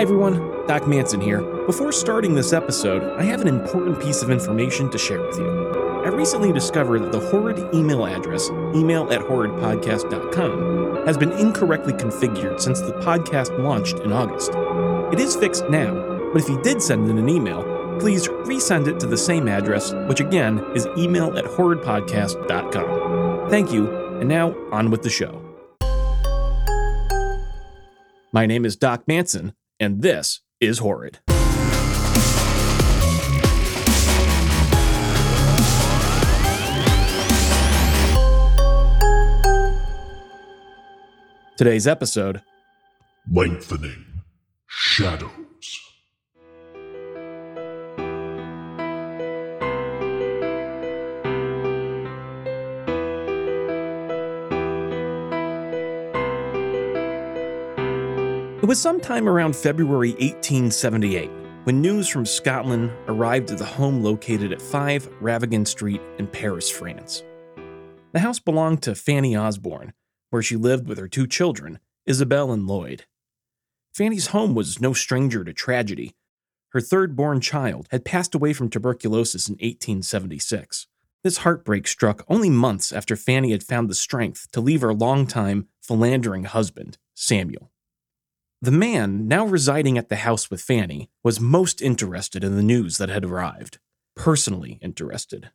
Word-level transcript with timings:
Hi 0.00 0.04
everyone, 0.04 0.64
Doc 0.66 0.88
Manson 0.88 1.20
here. 1.20 1.42
Before 1.66 1.92
starting 1.92 2.34
this 2.34 2.54
episode, 2.54 3.02
I 3.20 3.24
have 3.24 3.42
an 3.42 3.48
important 3.48 4.00
piece 4.00 4.22
of 4.22 4.30
information 4.30 4.90
to 4.92 4.96
share 4.96 5.20
with 5.20 5.36
you. 5.36 6.02
I 6.02 6.08
recently 6.08 6.54
discovered 6.54 7.02
that 7.02 7.12
the 7.12 7.20
horrid 7.20 7.58
email 7.74 8.06
address, 8.06 8.48
email 8.74 9.12
at 9.12 9.20
horridpodcast.com, 9.20 11.06
has 11.06 11.18
been 11.18 11.32
incorrectly 11.32 11.92
configured 11.92 12.62
since 12.62 12.80
the 12.80 12.94
podcast 12.94 13.62
launched 13.62 13.98
in 13.98 14.10
August. 14.10 14.52
It 15.12 15.20
is 15.20 15.36
fixed 15.36 15.68
now, 15.68 15.92
but 16.32 16.40
if 16.40 16.48
you 16.48 16.58
did 16.62 16.80
send 16.80 17.10
in 17.10 17.18
an 17.18 17.28
email, 17.28 17.62
please 18.00 18.26
resend 18.26 18.88
it 18.88 18.98
to 19.00 19.06
the 19.06 19.18
same 19.18 19.48
address, 19.48 19.92
which 20.08 20.20
again 20.20 20.64
is 20.74 20.88
email 20.96 21.36
at 21.36 21.44
horridpodcast.com. 21.44 23.50
Thank 23.50 23.70
you, 23.70 24.16
and 24.18 24.30
now 24.30 24.54
on 24.72 24.90
with 24.90 25.02
the 25.02 25.10
show. 25.10 25.42
My 28.32 28.46
name 28.46 28.64
is 28.64 28.76
Doc 28.76 29.02
Manson, 29.06 29.52
and 29.80 30.02
this 30.02 30.40
is 30.60 30.78
Horrid. 30.78 31.18
Today's 41.56 41.86
episode 41.86 42.42
Lengthening 43.30 44.22
Shadows. 44.66 45.49
It 58.62 58.68
was 58.68 58.78
sometime 58.78 59.26
around 59.26 59.56
February 59.56 60.10
1878 60.10 61.30
when 61.64 61.80
news 61.80 62.08
from 62.08 62.26
Scotland 62.26 62.90
arrived 63.08 63.50
at 63.50 63.56
the 63.56 63.64
home 63.64 64.02
located 64.02 64.52
at 64.52 64.60
5 64.60 65.08
Ravignan 65.22 65.66
Street 65.66 66.02
in 66.18 66.26
Paris, 66.26 66.68
France. 66.68 67.22
The 68.12 68.18
house 68.18 68.38
belonged 68.38 68.82
to 68.82 68.94
Fanny 68.94 69.34
Osborne, 69.34 69.94
where 70.28 70.42
she 70.42 70.56
lived 70.56 70.86
with 70.86 70.98
her 70.98 71.08
two 71.08 71.26
children, 71.26 71.78
Isabel 72.04 72.52
and 72.52 72.66
Lloyd. 72.66 73.06
Fanny's 73.94 74.26
home 74.26 74.54
was 74.54 74.78
no 74.78 74.92
stranger 74.92 75.42
to 75.42 75.54
tragedy. 75.54 76.14
Her 76.72 76.82
third 76.82 77.16
born 77.16 77.40
child 77.40 77.88
had 77.90 78.04
passed 78.04 78.34
away 78.34 78.52
from 78.52 78.68
tuberculosis 78.68 79.48
in 79.48 79.54
1876. 79.54 80.86
This 81.24 81.38
heartbreak 81.38 81.88
struck 81.88 82.26
only 82.28 82.50
months 82.50 82.92
after 82.92 83.16
Fanny 83.16 83.52
had 83.52 83.62
found 83.62 83.88
the 83.88 83.94
strength 83.94 84.48
to 84.52 84.60
leave 84.60 84.82
her 84.82 84.92
longtime, 84.92 85.66
philandering 85.80 86.44
husband, 86.44 86.98
Samuel. 87.14 87.70
The 88.62 88.70
man, 88.70 89.26
now 89.26 89.46
residing 89.46 89.96
at 89.96 90.10
the 90.10 90.16
house 90.16 90.50
with 90.50 90.60
Fanny, 90.60 91.08
was 91.24 91.40
most 91.40 91.80
interested 91.80 92.44
in 92.44 92.56
the 92.56 92.62
news 92.62 92.98
that 92.98 93.08
had 93.08 93.24
arrived. 93.24 93.78
Personally 94.14 94.78
interested. 94.82 95.50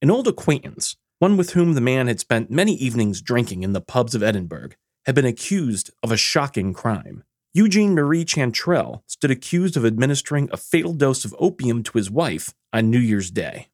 An 0.00 0.10
old 0.10 0.26
acquaintance, 0.26 0.96
one 1.18 1.36
with 1.36 1.50
whom 1.50 1.74
the 1.74 1.82
man 1.82 2.06
had 2.06 2.18
spent 2.18 2.50
many 2.50 2.72
evenings 2.72 3.20
drinking 3.20 3.62
in 3.62 3.74
the 3.74 3.80
pubs 3.82 4.14
of 4.14 4.22
Edinburgh, 4.22 4.70
had 5.04 5.14
been 5.14 5.26
accused 5.26 5.90
of 6.02 6.10
a 6.10 6.16
shocking 6.16 6.72
crime. 6.72 7.24
Eugene 7.52 7.94
Marie 7.94 8.24
Chantrelle 8.24 9.02
stood 9.06 9.30
accused 9.30 9.76
of 9.76 9.84
administering 9.84 10.48
a 10.50 10.56
fatal 10.56 10.94
dose 10.94 11.26
of 11.26 11.36
opium 11.38 11.82
to 11.82 11.98
his 11.98 12.10
wife 12.10 12.54
on 12.72 12.88
New 12.88 12.98
Year's 12.98 13.30
Day. 13.30 13.68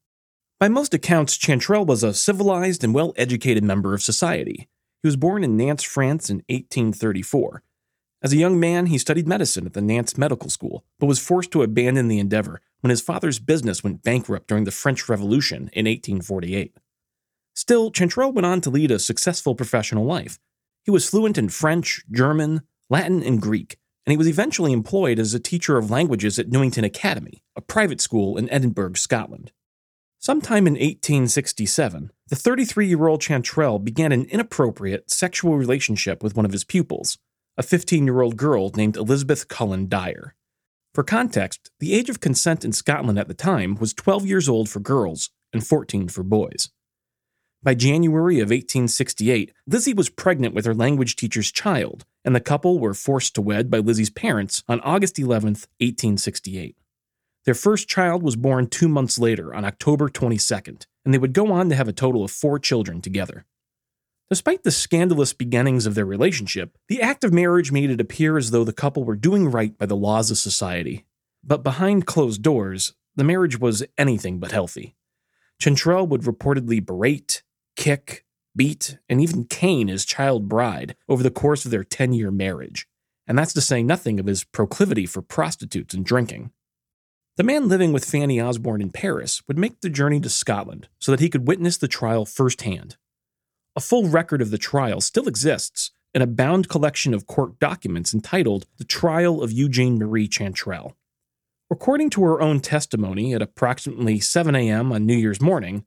By 0.58 0.67
most 0.67 0.92
accounts, 0.92 1.39
Chantrelle 1.39 1.86
was 1.86 2.03
a 2.03 2.12
civilized 2.12 2.83
and 2.83 2.92
well 2.92 3.14
educated 3.17 3.62
member 3.62 3.95
of 3.95 4.03
society. 4.03 4.69
He 5.05 5.06
was 5.06 5.14
born 5.14 5.45
in 5.45 5.56
Nantes, 5.56 5.84
France 5.84 6.28
in 6.28 6.39
1834 6.48 7.62
as 8.22 8.33
a 8.33 8.39
young 8.39 8.59
man, 8.59 8.86
he 8.86 8.98
studied 8.98 9.28
medicine 9.28 9.67
at 9.67 9.75
the 9.75 9.83
Nantes 9.83 10.17
Medical 10.17 10.48
School, 10.48 10.84
but 10.98 11.06
was 11.06 11.19
forced 11.19 11.50
to 11.53 11.62
abandon 11.62 12.09
the 12.09 12.19
endeavor 12.19 12.61
when 12.81 12.91
his 12.91 13.03
father's 13.03 13.39
business 13.39 13.84
went 13.84 14.03
bankrupt 14.03 14.48
during 14.48 14.64
the 14.64 14.70
French 14.70 15.08
Revolution 15.08 15.70
in 15.73 15.86
1848. 15.86 16.77
Still, 17.55 17.90
Chantrelle 17.90 18.33
went 18.33 18.46
on 18.46 18.61
to 18.63 18.70
lead 18.70 18.90
a 18.90 18.98
successful 18.98 19.55
professional 19.55 20.05
life. 20.05 20.39
He 20.85 20.90
was 20.90 21.08
fluent 21.08 21.36
in 21.36 21.48
French, 21.48 22.05
German, 22.11 22.63
Latin, 22.89 23.23
and 23.23 23.40
Greek, 23.40 23.79
and 24.07 24.13
he 24.13 24.17
was 24.17 24.29
eventually 24.29 24.73
employed 24.73 25.19
as 25.19 25.35
a 25.35 25.40
teacher 25.40 25.77
of 25.77 25.90
languages 25.90 26.39
at 26.39 26.48
Newington 26.48 26.85
Academy, 26.85 27.42
a 27.57 27.61
private 27.61 28.01
school 28.01 28.36
in 28.36 28.48
Edinburgh, 28.51 28.95
Scotland. 28.95 29.52
Sometime 30.19 30.67
in 30.67 30.74
1867, 30.74 32.11
the 32.29 32.36
33 32.36 32.86
year 32.86 33.07
old 33.07 33.20
Chantrelle 33.20 33.83
began 33.83 34.13
an 34.13 34.24
inappropriate 34.24 35.11
sexual 35.11 35.57
relationship 35.57 36.23
with 36.23 36.35
one 36.35 36.46
of 36.46 36.52
his 36.52 36.64
pupils, 36.64 37.19
a 37.56 37.62
15 37.62 38.05
year 38.05 38.20
old 38.20 38.36
girl 38.36 38.70
named 38.77 38.96
Elizabeth 38.96 39.48
Cullen 39.48 39.89
Dyer. 39.89 40.34
For 40.94 41.02
context, 41.02 41.70
the 41.78 41.94
age 41.94 42.08
of 42.11 42.20
consent 42.20 42.64
in 42.64 42.72
Scotland 42.72 43.18
at 43.18 43.28
the 43.28 43.34
time 43.34 43.77
was 43.77 43.92
12 43.94 44.27
years 44.27 44.48
old 44.48 44.68
for 44.68 44.80
girls 44.80 45.30
and 45.52 45.66
14 45.66 46.08
for 46.08 46.22
boys. 46.22 46.70
By 47.62 47.74
January 47.74 48.36
of 48.36 48.50
1868, 48.50 49.52
Lizzie 49.66 49.95
was 49.95 50.08
pregnant 50.08 50.55
with 50.55 50.66
her 50.66 50.74
language 50.74 51.16
teacher's 51.16 51.50
child, 51.50 52.05
and 52.24 52.34
the 52.34 52.40
couple 52.40 52.78
were 52.78 52.95
forced 52.95 53.34
to 53.34 53.42
wed 53.42 53.70
by 53.70 53.78
Lizzie's 53.78 54.11
parents 54.11 54.62
on 54.68 54.80
August 54.80 55.18
11, 55.18 55.48
1868. 55.80 56.77
Their 57.45 57.55
first 57.55 57.89
child 57.89 58.22
was 58.22 58.36
born 58.36 58.68
two 58.68 58.89
months 58.89 59.18
later 59.18 59.55
on 59.55 59.64
October 59.64 60.08
22nd, 60.08 60.86
and 61.05 61.14
they 61.14 61.18
would 61.18 61.33
go 61.33 61.52
on 61.52 61.68
to 61.70 61.74
have 61.77 61.89
a 61.89 61.92
total 61.92 62.24
of 62.24 62.30
four 62.30 62.58
children 62.58 63.00
together. 63.00 63.46
Despite 64.29 64.64
the 64.64 64.73
scandalous 64.73 65.33
beginnings 65.33 65.87
of 65.87 65.95
their 65.95 66.05
relationship, 66.05 66.77
the 66.89 67.01
act 67.01 67.23
of 67.23 67.33
marriage 67.33 67.70
made 67.70 67.91
it 67.91 68.01
appear 68.01 68.37
as 68.37 68.51
though 68.51 68.64
the 68.64 68.73
couple 68.73 69.05
were 69.05 69.14
doing 69.14 69.48
right 69.48 69.79
by 69.79 69.87
the 69.87 69.95
laws 69.95 70.33
of 70.33 70.39
society. 70.39 71.07
But 71.45 71.63
behind 71.63 72.07
closed 72.07 72.42
doors, 72.42 72.95
the 73.14 73.23
marriage 73.23 73.61
was 73.61 73.85
anything 73.97 74.41
but 74.41 74.51
healthy. 74.51 74.97
Chantrelle 75.63 76.09
would 76.09 76.23
reportedly 76.23 76.85
berate, 76.85 77.45
kick, 77.77 78.25
beat, 78.57 78.98
and 79.09 79.20
even 79.20 79.45
cane 79.45 79.87
his 79.87 80.05
child 80.05 80.48
bride 80.48 80.97
over 81.08 81.23
the 81.23 81.31
course 81.31 81.64
of 81.64 81.70
their 81.70 81.85
10 81.85 82.13
year 82.13 82.33
marriage, 82.33 82.89
and 83.29 83.39
that's 83.39 83.53
to 83.53 83.61
say 83.61 83.81
nothing 83.81 84.19
of 84.19 84.27
his 84.27 84.43
proclivity 84.43 85.07
for 85.07 85.23
prostitutes 85.23 85.95
and 85.95 86.05
drinking. 86.05 86.51
The 87.37 87.45
man 87.45 87.69
living 87.69 87.93
with 87.93 88.05
Fanny 88.05 88.41
Osborne 88.41 88.81
in 88.81 88.91
Paris 88.91 89.41
would 89.47 89.58
make 89.58 89.83
the 89.83 89.91
journey 89.91 90.19
to 90.20 90.29
Scotland 90.29 90.89
so 90.98 91.13
that 91.13 91.20
he 91.20 91.29
could 91.29 91.47
witness 91.47 91.77
the 91.77 91.87
trial 91.87 92.25
firsthand 92.25 92.97
a 93.77 93.81
full 93.81 94.09
record 94.09 94.41
of 94.41 94.51
the 94.51 94.59
trial 94.59 95.03
still 95.03 95.29
exists 95.29 95.91
in 96.14 96.23
a 96.23 96.27
bound 96.27 96.69
collection 96.69 97.13
of 97.13 97.27
court 97.27 97.59
documents 97.61 98.14
entitled 98.14 98.67
The 98.79 98.85
Trial 98.85 99.42
of 99.42 99.53
Eugene 99.53 99.98
Marie 99.98 100.29
Chantrelle. 100.29 100.95
According 101.70 102.11
to 102.11 102.25
her 102.25 102.41
own 102.41 102.61
testimony 102.61 103.35
at 103.35 103.42
approximately 103.42 104.19
7 104.19 104.55
a.m. 104.55 104.92
on 104.92 105.05
New 105.05 105.17
Year's 105.17 105.42
morning, 105.42 105.85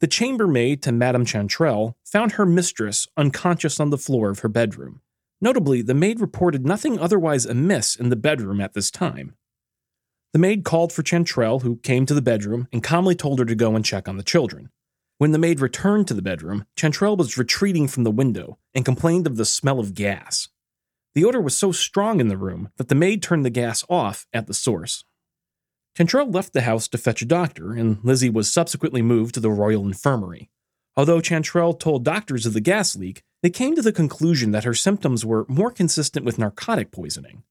the 0.00 0.08
chambermaid 0.08 0.82
to 0.82 0.92
Madame 0.92 1.24
Chantrelle 1.24 1.94
found 2.04 2.32
her 2.32 2.46
mistress 2.46 3.06
unconscious 3.16 3.78
on 3.78 3.90
the 3.90 3.98
floor 3.98 4.30
of 4.30 4.40
her 4.40 4.48
bedroom. 4.48 5.00
Notably, 5.40 5.82
the 5.82 5.94
maid 5.94 6.20
reported 6.20 6.66
nothing 6.66 6.98
otherwise 6.98 7.46
amiss 7.46 7.94
in 7.94 8.08
the 8.08 8.16
bedroom 8.16 8.60
at 8.60 8.74
this 8.74 8.90
time. 8.90 9.36
The 10.32 10.40
maid 10.40 10.64
called 10.64 10.92
for 10.92 11.02
Chantrelle, 11.02 11.62
who 11.62 11.76
came 11.76 12.04
to 12.06 12.14
the 12.14 12.22
bedroom 12.22 12.66
and 12.72 12.82
calmly 12.82 13.14
told 13.14 13.38
her 13.38 13.44
to 13.44 13.54
go 13.54 13.76
and 13.76 13.84
check 13.84 14.08
on 14.08 14.16
the 14.16 14.24
children. 14.24 14.70
When 15.18 15.32
the 15.32 15.38
maid 15.38 15.58
returned 15.58 16.06
to 16.08 16.14
the 16.14 16.22
bedroom, 16.22 16.64
Chantrelle 16.76 17.18
was 17.18 17.36
retreating 17.36 17.88
from 17.88 18.04
the 18.04 18.10
window 18.12 18.56
and 18.72 18.84
complained 18.84 19.26
of 19.26 19.36
the 19.36 19.44
smell 19.44 19.80
of 19.80 19.94
gas. 19.94 20.48
The 21.16 21.24
odor 21.24 21.40
was 21.40 21.58
so 21.58 21.72
strong 21.72 22.20
in 22.20 22.28
the 22.28 22.36
room 22.36 22.68
that 22.76 22.88
the 22.88 22.94
maid 22.94 23.20
turned 23.20 23.44
the 23.44 23.50
gas 23.50 23.84
off 23.90 24.28
at 24.32 24.46
the 24.46 24.54
source. 24.54 25.04
Chantrelle 25.96 26.32
left 26.32 26.52
the 26.52 26.60
house 26.60 26.86
to 26.86 26.98
fetch 26.98 27.20
a 27.20 27.24
doctor, 27.24 27.72
and 27.72 27.98
Lizzie 28.04 28.30
was 28.30 28.52
subsequently 28.52 29.02
moved 29.02 29.34
to 29.34 29.40
the 29.40 29.50
Royal 29.50 29.84
Infirmary. 29.84 30.50
Although 30.96 31.20
Chantrelle 31.20 31.76
told 31.76 32.04
doctors 32.04 32.46
of 32.46 32.52
the 32.52 32.60
gas 32.60 32.94
leak, 32.94 33.24
they 33.42 33.50
came 33.50 33.74
to 33.74 33.82
the 33.82 33.92
conclusion 33.92 34.52
that 34.52 34.62
her 34.62 34.74
symptoms 34.74 35.26
were 35.26 35.46
more 35.48 35.72
consistent 35.72 36.24
with 36.24 36.38
narcotic 36.38 36.92
poisoning. 36.92 37.42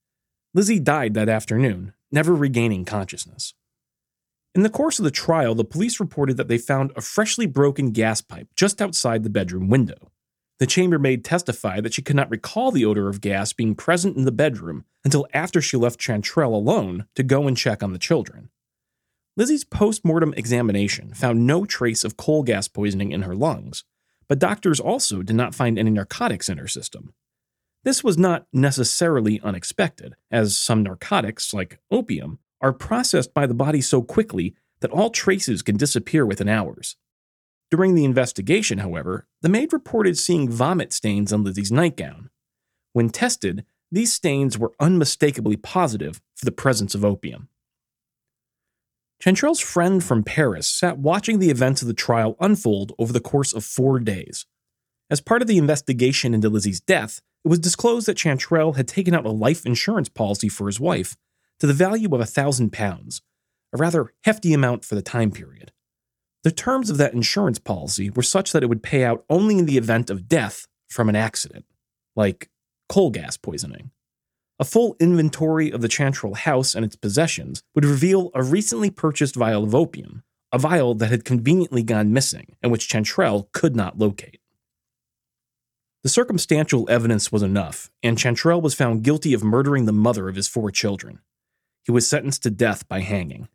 Lizzie 0.54 0.80
died 0.80 1.14
that 1.16 1.28
afternoon, 1.28 1.94
never 2.14 2.34
regaining 2.34 2.86
consciousness. 2.86 3.54
In 4.58 4.64
the 4.64 4.72
course 4.72 4.98
of 4.98 5.06
the 5.06 5.12
trial, 5.12 5.54
the 5.54 5.64
police 5.64 6.00
reported 6.00 6.36
that 6.38 6.48
they 6.48 6.58
found 6.58 6.92
a 6.96 7.02
freshly 7.02 7.46
broken 7.46 7.92
gas 7.92 8.22
pipe 8.22 8.48
just 8.56 8.82
outside 8.82 9.22
the 9.22 9.30
bedroom 9.30 9.70
window. 9.70 10.10
The 10.58 10.66
chambermaid 10.66 11.24
testified 11.24 11.84
that 11.84 11.94
she 11.94 12.02
could 12.02 12.16
not 12.16 12.32
recall 12.32 12.72
the 12.72 12.84
odor 12.84 13.08
of 13.08 13.22
gas 13.22 13.54
being 13.54 13.76
present 13.76 14.18
in 14.18 14.26
the 14.26 14.32
bedroom 14.32 14.86
until 15.06 15.28
after 15.32 15.62
she 15.62 15.78
left 15.78 16.00
Chantrelle 16.00 16.56
alone 16.56 17.06
to 17.14 17.22
go 17.22 17.48
and 17.48 17.56
check 17.56 17.84
on 17.84 17.94
the 17.94 18.00
children. 18.00 18.50
Lizzie's 19.36 19.64
post 19.64 20.04
mortem 20.04 20.34
examination 20.36 21.14
found 21.14 21.46
no 21.46 21.64
trace 21.64 22.04
of 22.04 22.18
coal 22.18 22.42
gas 22.42 22.68
poisoning 22.68 23.12
in 23.12 23.22
her 23.22 23.36
lungs, 23.36 23.84
but 24.28 24.40
doctors 24.40 24.80
also 24.80 25.22
did 25.22 25.36
not 25.36 25.54
find 25.54 25.78
any 25.78 25.92
narcotics 25.92 26.50
in 26.50 26.58
her 26.58 26.68
system. 26.68 27.14
This 27.84 28.04
was 28.04 28.18
not 28.18 28.48
necessarily 28.52 29.40
unexpected, 29.42 30.16
as 30.32 30.58
some 30.58 30.82
narcotics, 30.82 31.54
like 31.54 31.78
opium, 31.92 32.40
are 32.62 32.74
processed 32.74 33.34
by 33.34 33.46
the 33.46 33.54
body 33.54 33.82
so 33.82 34.02
quickly 34.02 34.56
that 34.82 34.92
all 34.92 35.10
traces 35.10 35.62
can 35.62 35.78
disappear 35.78 36.26
within 36.26 36.50
hours. 36.50 36.96
During 37.70 37.96
the 37.96 38.06
investigation, 38.06 38.80
however, 38.80 39.28
the 39.42 39.50
maid 39.50 39.74
reported 39.74 40.18
seeing 40.18 40.50
vomit 40.50 40.94
stains 40.94 41.34
on 41.34 41.44
Lizzie's 41.44 41.72
nightgown. 41.72 42.30
When 42.94 43.10
tested, 43.10 43.66
these 43.92 44.14
stains 44.14 44.58
were 44.58 44.74
unmistakably 44.80 45.58
positive 45.58 46.22
for 46.36 46.46
the 46.46 46.52
presence 46.52 46.96
of 46.96 47.04
opium. 47.04 47.50
Chantrelle's 49.20 49.60
friend 49.60 50.04
from 50.04 50.24
Paris 50.24 50.68
sat 50.68 51.00
watching 51.00 51.40
the 51.40 51.50
events 51.50 51.82
of 51.82 51.88
the 51.88 51.94
trial 51.94 52.38
unfold 52.40 52.94
over 53.00 53.12
the 53.12 53.20
course 53.20 53.52
of 53.52 53.66
four 53.66 54.00
days. 54.00 54.46
As 55.10 55.22
part 55.22 55.42
of 55.42 55.48
the 55.48 55.58
investigation 55.58 56.34
into 56.34 56.50
Lizzie's 56.50 56.82
death, 56.82 57.22
it 57.44 57.48
was 57.48 57.60
disclosed 57.60 58.08
that 58.08 58.18
Chantrelle 58.18 58.76
had 58.76 58.88
taken 58.88 59.16
out 59.16 59.26
a 59.26 59.32
life 59.32 59.66
insurance 59.66 60.10
policy 60.10 60.50
for 60.50 60.68
his 60.68 60.80
wife 60.80 61.16
to 61.60 61.68
the 61.68 61.74
value 61.74 62.14
of 62.14 62.22
a 62.22 62.26
thousand 62.26 62.72
pounds, 62.72 63.22
a 63.74 63.78
rather 63.78 64.14
hefty 64.24 64.54
amount 64.54 64.86
for 64.86 64.96
the 64.96 65.02
time 65.02 65.32
period. 65.32 65.72
The 66.44 66.52
terms 66.52 66.90
of 66.90 66.98
that 66.98 67.14
insurance 67.14 67.60
policy 67.60 68.10
were 68.10 68.24
such 68.24 68.52
that 68.52 68.64
it 68.64 68.68
would 68.68 68.84
pay 68.84 69.04
out 69.04 69.26
only 69.30 69.58
in 69.58 69.66
the 69.66 69.78
event 69.78 70.10
of 70.10 70.30
death 70.30 70.68
from 70.90 71.10
an 71.10 71.16
accident, 71.16 71.66
like 72.16 72.50
coal 72.88 73.10
gas 73.10 73.38
poisoning. 73.38 73.92
A 74.60 74.66
full 74.66 74.96
inventory 75.00 75.72
of 75.72 75.82
the 75.82 75.90
Chantrelle 75.90 76.36
house 76.36 76.74
and 76.74 76.84
its 76.84 76.96
possessions 76.96 77.62
would 77.76 77.86
reveal 77.86 78.32
a 78.34 78.44
recently 78.44 78.90
purchased 78.90 79.36
vial 79.36 79.64
of 79.64 79.76
opium, 79.76 80.24
a 80.52 80.58
vial 80.58 80.96
that 80.96 81.12
had 81.12 81.26
conveniently 81.26 81.84
gone 81.84 82.14
missing 82.14 82.56
and 82.64 82.72
which 82.72 82.88
Chantrelle 82.88 83.52
could 83.52 83.76
not 83.76 84.00
locate. 84.00 84.40
The 86.04 86.10
circumstantial 86.10 86.90
evidence 86.90 87.32
was 87.32 87.44
enough, 87.44 87.92
and 88.02 88.18
Chantrelle 88.18 88.62
was 88.62 88.74
found 88.74 89.04
guilty 89.04 89.34
of 89.34 89.44
murdering 89.44 89.86
the 89.86 89.92
mother 89.92 90.30
of 90.30 90.36
his 90.36 90.48
four 90.48 90.72
children. 90.72 91.20
He 91.88 91.92
was 91.94 92.06
sentenced 92.06 92.44
to 92.44 92.52
death 92.52 92.86
by 92.90 93.00
hanging. 93.00 93.48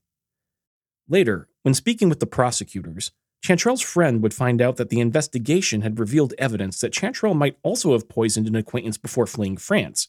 Later, 1.07 1.49
when 1.65 1.75
speaking 1.75 2.09
with 2.09 2.19
the 2.19 2.27
prosecutors, 2.27 3.13
Chantrelle's 3.45 3.83
friend 3.83 4.23
would 4.23 4.33
find 4.33 4.63
out 4.63 4.77
that 4.77 4.89
the 4.89 5.01
investigation 5.01 5.83
had 5.83 5.99
revealed 5.99 6.33
evidence 6.39 6.81
that 6.81 6.95
Chantrelle 6.95 7.37
might 7.37 7.59
also 7.63 7.93
have 7.93 8.09
poisoned 8.09 8.47
an 8.47 8.57
acquaintance 8.57 8.97
before 8.97 9.27
fleeing 9.27 9.59
France, 9.59 10.09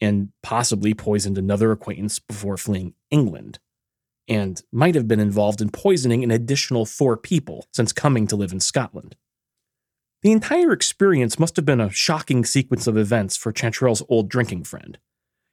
and 0.00 0.28
possibly 0.40 0.94
poisoned 0.94 1.36
another 1.36 1.72
acquaintance 1.72 2.20
before 2.20 2.56
fleeing 2.56 2.94
England, 3.10 3.58
and 4.28 4.62
might 4.70 4.94
have 4.94 5.08
been 5.08 5.18
involved 5.18 5.60
in 5.60 5.70
poisoning 5.70 6.22
an 6.22 6.30
additional 6.30 6.86
four 6.86 7.16
people 7.16 7.66
since 7.72 7.92
coming 7.92 8.28
to 8.28 8.36
live 8.36 8.52
in 8.52 8.60
Scotland. 8.60 9.16
The 10.22 10.30
entire 10.30 10.70
experience 10.70 11.40
must 11.40 11.56
have 11.56 11.64
been 11.64 11.80
a 11.80 11.90
shocking 11.90 12.44
sequence 12.44 12.86
of 12.86 12.96
events 12.96 13.36
for 13.36 13.52
Chantrelle's 13.52 14.04
old 14.08 14.28
drinking 14.28 14.62
friend. 14.62 14.98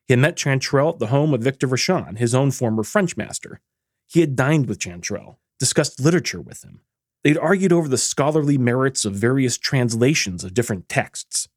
He 0.08 0.14
had 0.14 0.20
met 0.20 0.36
Chantrelle 0.36 0.94
at 0.94 1.00
the 1.00 1.08
home 1.08 1.34
of 1.34 1.42
Victor 1.42 1.68
Vachon, 1.68 2.18
his 2.18 2.36
own 2.36 2.52
former 2.52 2.84
French 2.84 3.18
master. 3.18 3.60
He 4.08 4.22
had 4.22 4.36
dined 4.36 4.68
with 4.68 4.80
Chantrelle, 4.80 5.38
discussed 5.60 6.00
literature 6.00 6.42
with 6.42 6.64
him. 6.64 6.82
They'd 7.24 7.38
argued 7.38 7.74
over 7.74 7.88
the 7.88 7.98
scholarly 7.98 8.58
merits 8.58 9.04
of 9.04 9.14
various 9.14 9.58
translations 9.58 10.44
of 10.44 10.54
different 10.54 10.88
texts. 10.88 11.48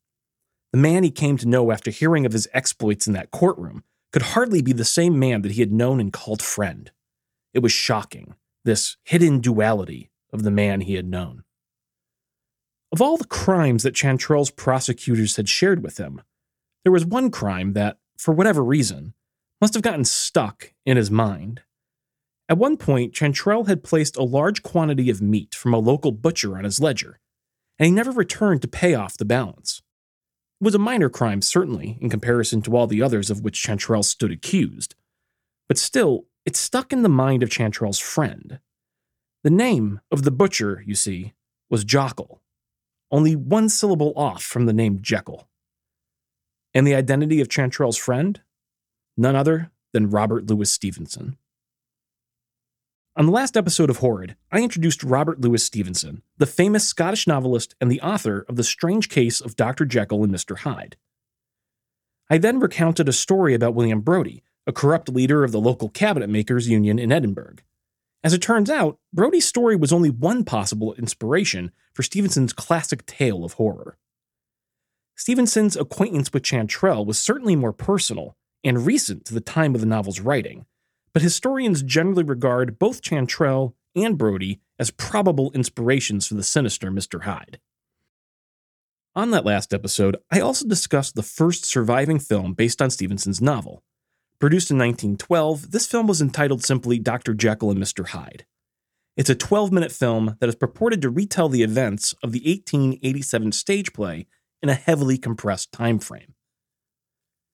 The 0.72 0.78
man 0.78 1.02
he 1.02 1.10
came 1.10 1.36
to 1.38 1.48
know 1.48 1.70
after 1.70 1.90
hearing 1.90 2.24
of 2.24 2.32
his 2.32 2.48
exploits 2.54 3.06
in 3.06 3.12
that 3.12 3.30
courtroom 3.30 3.84
could 4.12 4.22
hardly 4.22 4.62
be 4.62 4.72
the 4.72 4.84
same 4.84 5.18
man 5.18 5.42
that 5.42 5.52
he 5.52 5.60
had 5.60 5.72
known 5.72 6.00
and 6.00 6.12
called 6.12 6.40
friend. 6.40 6.90
It 7.52 7.58
was 7.58 7.72
shocking, 7.72 8.34
this 8.64 8.96
hidden 9.04 9.40
duality 9.40 10.10
of 10.32 10.42
the 10.42 10.50
man 10.50 10.80
he 10.82 10.94
had 10.94 11.06
known. 11.06 11.44
Of 12.90 13.02
all 13.02 13.18
the 13.18 13.26
crimes 13.26 13.82
that 13.82 13.94
Chantrelle's 13.94 14.50
prosecutors 14.50 15.36
had 15.36 15.48
shared 15.48 15.82
with 15.82 15.98
him, 15.98 16.22
there 16.84 16.92
was 16.92 17.04
one 17.04 17.30
crime 17.30 17.74
that, 17.74 17.98
for 18.18 18.34
whatever 18.34 18.62
reason, 18.62 19.14
must 19.60 19.74
have 19.74 19.82
gotten 19.82 20.04
stuck 20.04 20.74
in 20.84 20.96
his 20.96 21.10
mind. 21.10 21.62
At 22.48 22.58
one 22.58 22.76
point, 22.76 23.14
Chantrelle 23.14 23.66
had 23.66 23.84
placed 23.84 24.16
a 24.16 24.22
large 24.22 24.62
quantity 24.62 25.10
of 25.10 25.22
meat 25.22 25.54
from 25.54 25.72
a 25.72 25.78
local 25.78 26.12
butcher 26.12 26.56
on 26.58 26.64
his 26.64 26.80
ledger, 26.80 27.20
and 27.78 27.86
he 27.86 27.92
never 27.92 28.10
returned 28.10 28.62
to 28.62 28.68
pay 28.68 28.94
off 28.94 29.16
the 29.16 29.24
balance. 29.24 29.82
It 30.60 30.64
was 30.64 30.74
a 30.74 30.78
minor 30.78 31.08
crime, 31.08 31.40
certainly, 31.42 31.98
in 32.00 32.10
comparison 32.10 32.62
to 32.62 32.76
all 32.76 32.86
the 32.86 33.02
others 33.02 33.30
of 33.30 33.42
which 33.42 33.62
Chantrelle 33.62 34.04
stood 34.04 34.32
accused, 34.32 34.94
but 35.68 35.78
still, 35.78 36.26
it 36.44 36.56
stuck 36.56 36.92
in 36.92 37.02
the 37.02 37.08
mind 37.08 37.42
of 37.42 37.50
Chantrelle's 37.50 37.98
friend. 37.98 38.58
The 39.44 39.50
name 39.50 40.00
of 40.10 40.24
the 40.24 40.30
butcher, 40.30 40.82
you 40.86 40.94
see, 40.94 41.34
was 41.70 41.84
Jockle 41.84 42.40
only 43.10 43.34
one 43.34 43.68
syllable 43.68 44.12
off 44.16 44.42
from 44.42 44.66
the 44.66 44.72
name 44.72 44.98
Jekyll. 45.00 45.47
And 46.78 46.86
the 46.86 46.94
identity 46.94 47.40
of 47.40 47.48
Chantrelle's 47.48 47.96
friend? 47.96 48.40
None 49.16 49.34
other 49.34 49.72
than 49.92 50.10
Robert 50.10 50.48
Louis 50.48 50.70
Stevenson. 50.70 51.36
On 53.16 53.26
the 53.26 53.32
last 53.32 53.56
episode 53.56 53.90
of 53.90 53.96
Horrid, 53.96 54.36
I 54.52 54.60
introduced 54.60 55.02
Robert 55.02 55.40
Louis 55.40 55.60
Stevenson, 55.60 56.22
the 56.36 56.46
famous 56.46 56.86
Scottish 56.86 57.26
novelist 57.26 57.74
and 57.80 57.90
the 57.90 58.00
author 58.00 58.46
of 58.48 58.54
The 58.54 58.62
Strange 58.62 59.08
Case 59.08 59.40
of 59.40 59.56
Dr. 59.56 59.86
Jekyll 59.86 60.22
and 60.22 60.32
Mr. 60.32 60.58
Hyde. 60.58 60.96
I 62.30 62.38
then 62.38 62.60
recounted 62.60 63.08
a 63.08 63.12
story 63.12 63.54
about 63.54 63.74
William 63.74 64.00
Brodie, 64.00 64.44
a 64.64 64.72
corrupt 64.72 65.08
leader 65.08 65.42
of 65.42 65.50
the 65.50 65.60
local 65.60 65.88
cabinet 65.88 66.30
makers 66.30 66.68
union 66.68 67.00
in 67.00 67.10
Edinburgh. 67.10 67.56
As 68.22 68.34
it 68.34 68.40
turns 68.40 68.70
out, 68.70 69.00
Brodie's 69.12 69.48
story 69.48 69.74
was 69.74 69.92
only 69.92 70.10
one 70.10 70.44
possible 70.44 70.94
inspiration 70.94 71.72
for 71.92 72.04
Stevenson's 72.04 72.52
classic 72.52 73.04
tale 73.04 73.44
of 73.44 73.54
horror. 73.54 73.98
Stevenson's 75.18 75.76
acquaintance 75.76 76.32
with 76.32 76.42
Chantrelle 76.42 77.04
was 77.04 77.18
certainly 77.18 77.56
more 77.56 77.74
personal 77.74 78.34
and 78.64 78.86
recent 78.86 79.26
to 79.26 79.34
the 79.34 79.40
time 79.40 79.74
of 79.74 79.82
the 79.82 79.86
novel's 79.86 80.20
writing, 80.20 80.64
but 81.12 81.20
historians 81.20 81.82
generally 81.82 82.24
regard 82.24 82.78
both 82.78 83.02
Chantrelle 83.02 83.74
and 83.94 84.16
Brodie 84.16 84.60
as 84.78 84.90
probable 84.90 85.52
inspirations 85.52 86.26
for 86.26 86.34
the 86.34 86.42
sinister 86.42 86.90
Mr. 86.90 87.24
Hyde. 87.24 87.60
On 89.14 89.30
that 89.32 89.44
last 89.44 89.74
episode, 89.74 90.16
I 90.30 90.40
also 90.40 90.66
discussed 90.66 91.16
the 91.16 91.22
first 91.22 91.66
surviving 91.66 92.18
film 92.18 92.54
based 92.54 92.80
on 92.80 92.88
Stevenson's 92.88 93.42
novel, 93.42 93.82
Produced 94.40 94.70
in 94.70 94.78
1912, 94.78 95.72
this 95.72 95.88
film 95.88 96.06
was 96.06 96.22
entitled 96.22 96.62
simply 96.62 97.00
Dr. 97.00 97.34
Jekyll 97.34 97.72
and 97.72 97.80
Mr. 97.80 98.06
Hyde. 98.06 98.46
It's 99.16 99.30
a 99.30 99.34
12 99.34 99.72
minute 99.72 99.90
film 99.90 100.36
that 100.38 100.48
is 100.48 100.54
purported 100.54 101.02
to 101.02 101.10
retell 101.10 101.48
the 101.48 101.64
events 101.64 102.14
of 102.22 102.30
the 102.30 102.38
1887 102.46 103.50
stage 103.50 103.92
play 103.92 104.28
in 104.62 104.68
a 104.68 104.74
heavily 104.74 105.18
compressed 105.18 105.72
time 105.72 105.98
frame. 105.98 106.34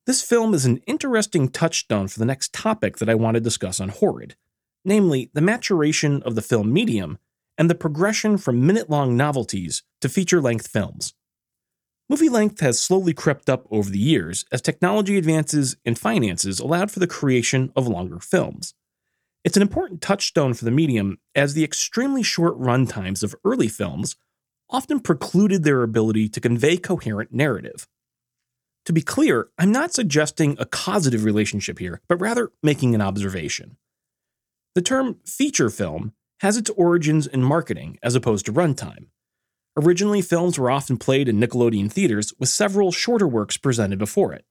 This 0.07 0.23
film 0.23 0.53
is 0.53 0.67
an 0.67 0.79
interesting 0.87 1.49
touchstone 1.49 2.09
for 2.09 2.19
the 2.19 2.27
next 2.27 2.53
topic 2.53 2.99
that 2.99 3.09
I 3.09 3.15
want 3.15 3.37
to 3.37 3.41
discuss 3.41 3.81
on 3.81 3.89
Horrid, 3.89 4.37
namely 4.85 5.31
the 5.33 5.41
maturation 5.41 6.23
of 6.23 6.35
the 6.35 6.43
film 6.43 6.73
medium 6.73 7.19
and 7.57 7.71
the 7.71 7.75
progression 7.75 8.37
from 8.37 8.67
minute 8.67 8.91
long 8.91 9.17
novelties 9.17 9.83
to 10.01 10.09
feature 10.09 10.43
length 10.43 10.67
films. 10.67 11.15
Movie 12.09 12.29
length 12.29 12.61
has 12.61 12.79
slowly 12.79 13.15
crept 13.15 13.49
up 13.49 13.67
over 13.71 13.89
the 13.89 13.99
years 13.99 14.45
as 14.53 14.61
technology 14.61 15.17
advances 15.17 15.77
and 15.87 15.99
finances 15.99 16.61
allowed 16.61 16.91
for 16.91 16.99
the 16.99 17.07
creation 17.07 17.73
of 17.75 17.89
longer 17.89 18.21
films. 18.21 18.75
It's 19.43 19.57
an 19.57 19.63
important 19.63 20.03
touchstone 20.03 20.53
for 20.53 20.67
the 20.67 20.71
medium 20.71 21.19
as 21.35 21.55
the 21.55 21.65
extremely 21.65 22.23
short 22.23 22.59
runtimes 22.59 23.23
of 23.23 23.35
early 23.43 23.69
films 23.69 24.17
often 24.71 25.01
precluded 25.01 25.65
their 25.65 25.83
ability 25.83 26.29
to 26.29 26.41
convey 26.41 26.77
coherent 26.77 27.33
narrative. 27.33 27.87
To 28.87 28.93
be 28.93 29.03
clear, 29.03 29.49
I'm 29.59 29.73
not 29.73 29.95
suggesting 29.95 30.57
a 30.59 30.67
causative 30.67 31.25
relationship 31.25 31.79
here, 31.79 32.01
but 32.09 32.21
rather 32.21 32.53
making 32.63 32.95
an 32.95 33.01
observation. 33.01 33.77
The 34.75 34.83
term 34.83 35.21
feature 35.25 35.71
film 35.71 36.13
has 36.41 36.57
its 36.57 36.71
origins 36.71 37.27
in 37.27 37.43
marketing 37.43 37.99
as 38.03 38.15
opposed 38.15 38.47
to 38.47 38.53
runtime. 38.53 39.07
Originally, 39.77 40.21
films 40.21 40.59
were 40.59 40.71
often 40.71 40.99
played 40.99 41.29
in 41.29 41.41
Nickelodeon 41.41 41.91
theaters 41.91 42.33
with 42.39 42.49
several 42.49 42.93
shorter 42.93 43.27
works 43.27 43.57
presented 43.57 43.99
before 43.99 44.33
it. 44.33 44.45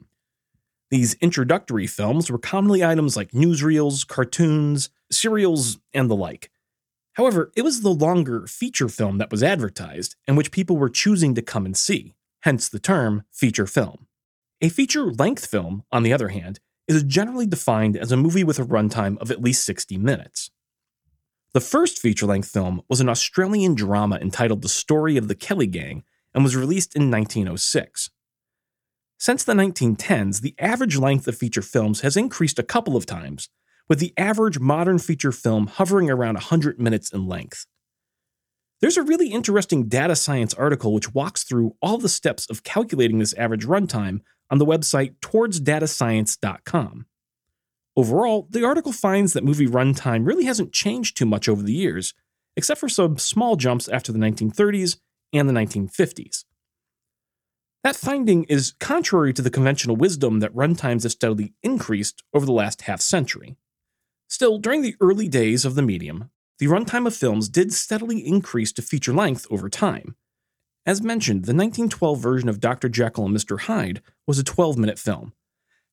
These 0.89 1.15
introductory 1.15 1.87
films 1.87 2.29
were 2.29 2.37
commonly 2.37 2.83
items 2.83 3.15
like 3.15 3.31
newsreels, 3.31 4.07
cartoons, 4.07 4.89
serials, 5.11 5.79
and 5.93 6.09
the 6.09 6.15
like. 6.15 6.51
However, 7.13 7.51
it 7.55 7.61
was 7.61 7.81
the 7.81 7.89
longer 7.89 8.47
feature 8.47 8.89
film 8.89 9.19
that 9.19 9.31
was 9.31 9.43
advertised 9.43 10.15
and 10.27 10.35
which 10.35 10.51
people 10.51 10.77
were 10.77 10.89
choosing 10.89 11.35
to 11.35 11.41
come 11.41 11.65
and 11.65 11.77
see, 11.77 12.15
hence 12.41 12.67
the 12.67 12.79
term 12.79 13.23
feature 13.31 13.67
film. 13.67 14.07
A 14.61 14.69
feature 14.69 15.11
length 15.11 15.45
film, 15.45 15.83
on 15.91 16.03
the 16.03 16.13
other 16.13 16.29
hand, 16.29 16.59
is 16.87 17.03
generally 17.03 17.45
defined 17.45 17.95
as 17.95 18.11
a 18.11 18.17
movie 18.17 18.43
with 18.43 18.59
a 18.59 18.65
runtime 18.65 19.17
of 19.19 19.31
at 19.31 19.41
least 19.41 19.65
60 19.65 19.97
minutes. 19.97 20.49
The 21.53 21.61
first 21.61 21.99
feature 21.99 22.25
length 22.25 22.49
film 22.49 22.81
was 22.89 22.99
an 22.99 23.09
Australian 23.09 23.75
drama 23.75 24.17
entitled 24.17 24.63
The 24.63 24.69
Story 24.69 25.17
of 25.17 25.27
the 25.27 25.35
Kelly 25.35 25.67
Gang 25.67 26.03
and 26.33 26.43
was 26.43 26.55
released 26.55 26.95
in 26.95 27.11
1906. 27.11 28.09
Since 29.19 29.43
the 29.43 29.53
1910s, 29.53 30.41
the 30.41 30.55
average 30.57 30.97
length 30.97 31.27
of 31.27 31.37
feature 31.37 31.61
films 31.61 32.01
has 32.01 32.17
increased 32.17 32.57
a 32.57 32.63
couple 32.63 32.97
of 32.97 33.05
times, 33.05 33.49
with 33.89 33.99
the 33.99 34.13
average 34.17 34.59
modern 34.59 34.99
feature 34.99 35.31
film 35.31 35.67
hovering 35.67 36.09
around 36.09 36.35
100 36.35 36.79
minutes 36.79 37.11
in 37.11 37.27
length. 37.27 37.65
There's 38.81 38.97
a 38.97 39.03
really 39.03 39.27
interesting 39.27 39.87
data 39.87 40.15
science 40.15 40.53
article 40.53 40.93
which 40.93 41.13
walks 41.13 41.43
through 41.43 41.75
all 41.81 41.97
the 41.97 42.09
steps 42.09 42.45
of 42.49 42.63
calculating 42.63 43.19
this 43.19 43.33
average 43.35 43.65
runtime 43.65 44.19
on 44.49 44.57
the 44.57 44.65
website 44.65 45.15
towardsdatascience.com. 45.21 47.05
Overall, 47.95 48.47
the 48.49 48.65
article 48.65 48.91
finds 48.91 49.33
that 49.33 49.43
movie 49.43 49.67
runtime 49.67 50.25
really 50.25 50.45
hasn't 50.45 50.73
changed 50.73 51.15
too 51.15 51.25
much 51.25 51.47
over 51.47 51.61
the 51.61 51.73
years, 51.73 52.13
except 52.57 52.79
for 52.79 52.89
some 52.89 53.17
small 53.17 53.55
jumps 53.55 53.87
after 53.87 54.11
the 54.11 54.19
1930s 54.19 54.97
and 55.31 55.47
the 55.47 55.53
1950s. 55.53 56.45
That 57.83 57.95
finding 57.95 58.45
is 58.45 58.73
contrary 58.79 59.33
to 59.33 59.41
the 59.41 59.49
conventional 59.49 59.95
wisdom 59.95 60.39
that 60.39 60.55
runtimes 60.55 61.03
have 61.03 61.11
steadily 61.11 61.53
increased 61.63 62.23
over 62.33 62.45
the 62.45 62.51
last 62.51 62.83
half 62.83 63.01
century. 63.01 63.57
Still, 64.33 64.57
during 64.57 64.81
the 64.81 64.95
early 64.99 65.27
days 65.27 65.63
of 65.63 65.75
the 65.75 65.83
medium, 65.83 66.31
the 66.57 66.65
runtime 66.65 67.05
of 67.05 67.15
films 67.15 67.47
did 67.47 67.71
steadily 67.71 68.25
increase 68.25 68.71
to 68.71 68.81
feature 68.81 69.13
length 69.13 69.45
over 69.51 69.69
time. 69.69 70.15
As 70.87 71.03
mentioned, 71.03 71.45
the 71.45 71.53
1912 71.53 72.19
version 72.19 72.49
of 72.49 72.59
Dr. 72.59 72.89
Jekyll 72.89 73.27
and 73.27 73.37
Mr. 73.37 73.59
Hyde 73.59 74.01
was 74.25 74.39
a 74.39 74.43
12 74.43 74.75
minute 74.75 74.97
film. 74.97 75.33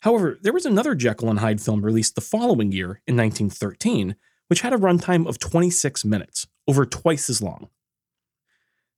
However, 0.01 0.39
there 0.41 0.55
was 0.55 0.65
another 0.65 0.95
Jekyll 0.95 1.29
and 1.29 1.41
Hyde 1.41 1.61
film 1.61 1.85
released 1.85 2.15
the 2.15 2.23
following 2.23 2.73
year 2.73 3.03
in 3.07 3.15
1913, 3.15 4.17
which 4.49 4.63
had 4.63 4.73
a 4.73 4.79
runtime 4.79 5.29
of 5.29 5.39
26 5.39 6.07
minutes, 6.07 6.47
over 6.67 6.87
twice 6.87 7.29
as 7.29 7.43
long. 7.43 7.69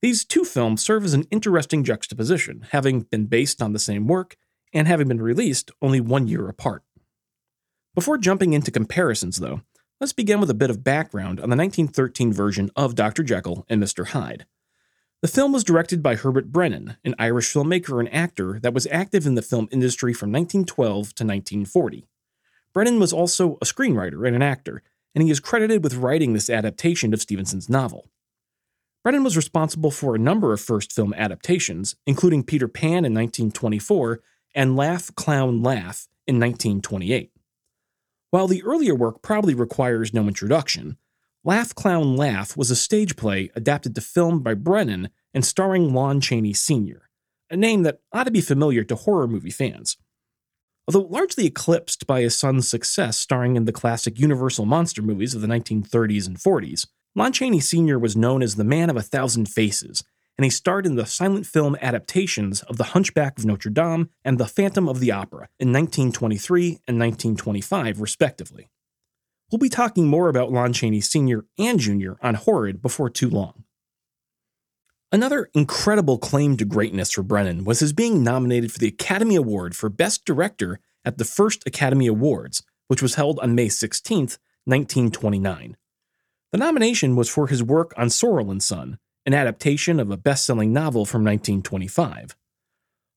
These 0.02 0.24
two 0.24 0.44
films 0.44 0.84
serve 0.84 1.04
as 1.04 1.14
an 1.14 1.26
interesting 1.32 1.82
juxtaposition, 1.82 2.68
having 2.70 3.00
been 3.00 3.26
based 3.26 3.60
on 3.60 3.72
the 3.72 3.80
same 3.80 4.06
work 4.06 4.36
and 4.72 4.86
having 4.86 5.08
been 5.08 5.20
released 5.20 5.72
only 5.82 6.00
one 6.00 6.28
year 6.28 6.48
apart. 6.48 6.84
Before 7.94 8.16
jumping 8.16 8.54
into 8.54 8.70
comparisons, 8.70 9.36
though, 9.36 9.60
let's 10.00 10.14
begin 10.14 10.40
with 10.40 10.48
a 10.48 10.54
bit 10.54 10.70
of 10.70 10.82
background 10.82 11.38
on 11.38 11.50
the 11.50 11.56
1913 11.56 12.32
version 12.32 12.70
of 12.74 12.94
Dr. 12.94 13.22
Jekyll 13.22 13.66
and 13.68 13.82
Mr. 13.82 14.08
Hyde. 14.08 14.46
The 15.20 15.28
film 15.28 15.52
was 15.52 15.62
directed 15.62 16.02
by 16.02 16.16
Herbert 16.16 16.50
Brenon, 16.50 16.96
an 17.04 17.14
Irish 17.18 17.52
filmmaker 17.52 18.00
and 18.00 18.12
actor 18.12 18.58
that 18.60 18.72
was 18.72 18.88
active 18.90 19.26
in 19.26 19.34
the 19.34 19.42
film 19.42 19.68
industry 19.70 20.14
from 20.14 20.32
1912 20.32 21.14
to 21.14 21.24
1940. 21.24 22.08
Brenon 22.74 22.98
was 22.98 23.12
also 23.12 23.58
a 23.60 23.66
screenwriter 23.66 24.26
and 24.26 24.34
an 24.34 24.42
actor, 24.42 24.82
and 25.14 25.22
he 25.22 25.30
is 25.30 25.38
credited 25.38 25.84
with 25.84 25.96
writing 25.96 26.32
this 26.32 26.48
adaptation 26.48 27.12
of 27.12 27.20
Stevenson's 27.20 27.68
novel. 27.68 28.08
Brenon 29.06 29.22
was 29.22 29.36
responsible 29.36 29.90
for 29.90 30.14
a 30.14 30.18
number 30.18 30.54
of 30.54 30.62
first 30.62 30.92
film 30.92 31.12
adaptations, 31.12 31.96
including 32.06 32.42
Peter 32.42 32.68
Pan 32.68 33.04
in 33.04 33.12
1924 33.12 34.20
and 34.54 34.76
Laugh, 34.76 35.14
Clown, 35.14 35.62
Laugh 35.62 36.08
in 36.26 36.40
1928. 36.40 37.31
While 38.32 38.48
the 38.48 38.62
earlier 38.62 38.94
work 38.94 39.20
probably 39.20 39.52
requires 39.52 40.14
no 40.14 40.26
introduction, 40.26 40.96
Laugh, 41.44 41.74
Clown, 41.74 42.16
Laugh 42.16 42.56
was 42.56 42.70
a 42.70 42.76
stage 42.76 43.14
play 43.14 43.50
adapted 43.54 43.94
to 43.94 44.00
film 44.00 44.40
by 44.40 44.54
Brenon 44.54 45.10
and 45.34 45.44
starring 45.44 45.92
Lon 45.92 46.18
Chaney 46.18 46.54
Sr., 46.54 47.10
a 47.50 47.58
name 47.58 47.82
that 47.82 48.00
ought 48.10 48.24
to 48.24 48.30
be 48.30 48.40
familiar 48.40 48.84
to 48.84 48.94
horror 48.94 49.28
movie 49.28 49.50
fans. 49.50 49.98
Although 50.88 51.08
largely 51.08 51.44
eclipsed 51.44 52.06
by 52.06 52.22
his 52.22 52.34
son's 52.34 52.66
success 52.66 53.18
starring 53.18 53.54
in 53.54 53.66
the 53.66 53.70
classic 53.70 54.18
Universal 54.18 54.64
monster 54.64 55.02
movies 55.02 55.34
of 55.34 55.42
the 55.42 55.46
1930s 55.46 56.26
and 56.26 56.38
40s, 56.38 56.86
Lon 57.14 57.34
Chaney 57.34 57.60
Sr. 57.60 57.98
was 57.98 58.16
known 58.16 58.42
as 58.42 58.56
the 58.56 58.64
Man 58.64 58.88
of 58.88 58.96
a 58.96 59.02
Thousand 59.02 59.50
Faces, 59.50 60.02
and 60.42 60.46
he 60.46 60.50
starred 60.50 60.86
in 60.86 60.96
the 60.96 61.06
silent 61.06 61.46
film 61.46 61.76
adaptations 61.80 62.62
of 62.62 62.76
The 62.76 62.82
Hunchback 62.82 63.38
of 63.38 63.44
Notre 63.44 63.70
Dame 63.70 64.10
and 64.24 64.38
The 64.38 64.48
Phantom 64.48 64.88
of 64.88 64.98
the 64.98 65.12
Opera 65.12 65.48
in 65.60 65.68
1923 65.68 66.80
and 66.88 66.98
1925, 66.98 68.00
respectively. 68.00 68.68
We'll 69.52 69.60
be 69.60 69.68
talking 69.68 70.08
more 70.08 70.28
about 70.28 70.50
Lon 70.50 70.72
Chaney 70.72 71.00
Sr. 71.00 71.44
and 71.60 71.78
Jr. 71.78 72.14
on 72.20 72.34
Horrid 72.34 72.82
before 72.82 73.08
too 73.08 73.30
long. 73.30 73.62
Another 75.12 75.48
incredible 75.54 76.18
claim 76.18 76.56
to 76.56 76.64
greatness 76.64 77.12
for 77.12 77.22
Brenon 77.22 77.64
was 77.64 77.78
his 77.78 77.92
being 77.92 78.24
nominated 78.24 78.72
for 78.72 78.80
the 78.80 78.88
Academy 78.88 79.36
Award 79.36 79.76
for 79.76 79.88
Best 79.88 80.24
Director 80.24 80.80
at 81.04 81.18
the 81.18 81.24
first 81.24 81.64
Academy 81.68 82.08
Awards, 82.08 82.64
which 82.88 83.00
was 83.00 83.14
held 83.14 83.38
on 83.38 83.54
May 83.54 83.68
16, 83.68 84.22
1929. 84.64 85.76
The 86.50 86.58
nomination 86.58 87.14
was 87.14 87.28
for 87.28 87.46
his 87.46 87.62
work 87.62 87.94
on 87.96 88.08
Sorrell 88.08 88.50
and 88.50 88.60
Son, 88.60 88.98
an 89.26 89.34
adaptation 89.34 90.00
of 90.00 90.10
a 90.10 90.16
best 90.16 90.44
selling 90.44 90.72
novel 90.72 91.04
from 91.04 91.24
1925. 91.24 92.36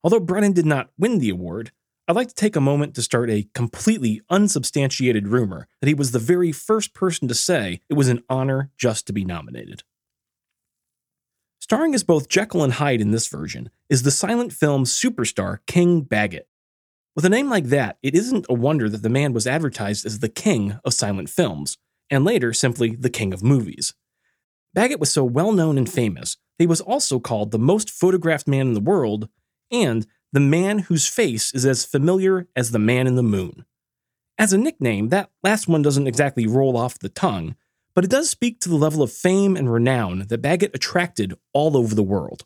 Although 0.04 0.20
Brenon 0.20 0.54
did 0.54 0.66
not 0.66 0.90
win 0.98 1.18
the 1.18 1.30
award, 1.30 1.72
I'd 2.08 2.14
like 2.14 2.28
to 2.28 2.34
take 2.34 2.54
a 2.54 2.60
moment 2.60 2.94
to 2.94 3.02
start 3.02 3.30
a 3.30 3.48
completely 3.52 4.22
unsubstantiated 4.30 5.26
rumor 5.26 5.66
that 5.80 5.88
he 5.88 5.94
was 5.94 6.12
the 6.12 6.20
very 6.20 6.52
first 6.52 6.94
person 6.94 7.26
to 7.26 7.34
say 7.34 7.80
it 7.88 7.94
was 7.94 8.08
an 8.08 8.22
honor 8.28 8.70
just 8.78 9.06
to 9.08 9.12
be 9.12 9.24
nominated. 9.24 9.82
Starring 11.58 11.96
as 11.96 12.04
both 12.04 12.28
Jekyll 12.28 12.62
and 12.62 12.74
Hyde 12.74 13.00
in 13.00 13.10
this 13.10 13.26
version 13.26 13.70
is 13.88 14.04
the 14.04 14.12
silent 14.12 14.52
film 14.52 14.84
superstar 14.84 15.58
King 15.66 16.04
Baggot. 16.04 16.46
With 17.16 17.24
a 17.24 17.28
name 17.28 17.50
like 17.50 17.64
that, 17.66 17.98
it 18.04 18.14
isn't 18.14 18.46
a 18.48 18.54
wonder 18.54 18.88
that 18.88 19.02
the 19.02 19.08
man 19.08 19.32
was 19.32 19.48
advertised 19.48 20.06
as 20.06 20.20
the 20.20 20.28
king 20.28 20.78
of 20.84 20.94
silent 20.94 21.28
films, 21.28 21.76
and 22.08 22.24
later 22.24 22.52
simply 22.52 22.94
the 22.94 23.10
king 23.10 23.32
of 23.32 23.42
movies. 23.42 23.94
Baggot 24.76 25.00
was 25.00 25.10
so 25.10 25.24
well 25.24 25.52
known 25.52 25.78
and 25.78 25.90
famous 25.90 26.36
that 26.58 26.64
he 26.64 26.66
was 26.66 26.82
also 26.82 27.18
called 27.18 27.50
the 27.50 27.58
most 27.58 27.90
photographed 27.90 28.46
man 28.46 28.68
in 28.68 28.74
the 28.74 28.80
world 28.80 29.28
and 29.70 30.06
the 30.32 30.40
man 30.40 30.80
whose 30.80 31.08
face 31.08 31.54
is 31.54 31.64
as 31.64 31.84
familiar 31.84 32.46
as 32.54 32.70
the 32.70 32.78
man 32.78 33.06
in 33.06 33.16
the 33.16 33.22
moon. 33.22 33.64
As 34.38 34.52
a 34.52 34.58
nickname, 34.58 35.08
that 35.08 35.30
last 35.42 35.66
one 35.66 35.80
doesn't 35.80 36.06
exactly 36.06 36.46
roll 36.46 36.76
off 36.76 36.98
the 36.98 37.08
tongue, 37.08 37.56
but 37.94 38.04
it 38.04 38.10
does 38.10 38.28
speak 38.28 38.60
to 38.60 38.68
the 38.68 38.76
level 38.76 39.02
of 39.02 39.10
fame 39.10 39.56
and 39.56 39.72
renown 39.72 40.26
that 40.28 40.42
Baggot 40.42 40.74
attracted 40.74 41.34
all 41.54 41.74
over 41.74 41.94
the 41.94 42.02
world. 42.02 42.44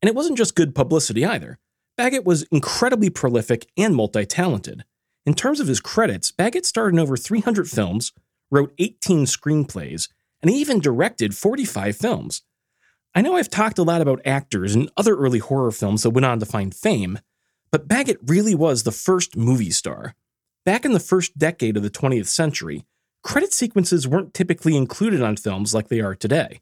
And 0.00 0.08
it 0.08 0.14
wasn't 0.14 0.38
just 0.38 0.54
good 0.54 0.74
publicity 0.76 1.24
either. 1.24 1.58
Baggot 1.98 2.24
was 2.24 2.44
incredibly 2.44 3.10
prolific 3.10 3.66
and 3.76 3.96
multi 3.96 4.24
talented. 4.24 4.84
In 5.26 5.34
terms 5.34 5.58
of 5.58 5.66
his 5.66 5.80
credits, 5.80 6.30
Baggot 6.30 6.64
starred 6.64 6.92
in 6.92 7.00
over 7.00 7.16
300 7.16 7.68
films, 7.68 8.12
wrote 8.50 8.72
18 8.78 9.24
screenplays, 9.24 10.08
and 10.44 10.50
he 10.50 10.60
even 10.60 10.78
directed 10.78 11.34
45 11.34 11.96
films. 11.96 12.42
I 13.14 13.22
know 13.22 13.34
I've 13.34 13.48
talked 13.48 13.78
a 13.78 13.82
lot 13.82 14.02
about 14.02 14.20
actors 14.26 14.74
and 14.74 14.90
other 14.94 15.16
early 15.16 15.38
horror 15.38 15.70
films 15.70 16.02
that 16.02 16.10
went 16.10 16.26
on 16.26 16.38
to 16.38 16.44
find 16.44 16.74
fame, 16.74 17.18
but 17.72 17.88
Baggot 17.88 18.18
really 18.26 18.54
was 18.54 18.82
the 18.82 18.92
first 18.92 19.38
movie 19.38 19.70
star. 19.70 20.14
Back 20.66 20.84
in 20.84 20.92
the 20.92 21.00
first 21.00 21.38
decade 21.38 21.78
of 21.78 21.82
the 21.82 21.88
20th 21.88 22.26
century, 22.26 22.84
credit 23.22 23.54
sequences 23.54 24.06
weren't 24.06 24.34
typically 24.34 24.76
included 24.76 25.22
on 25.22 25.38
films 25.38 25.72
like 25.72 25.88
they 25.88 26.00
are 26.02 26.14
today. 26.14 26.60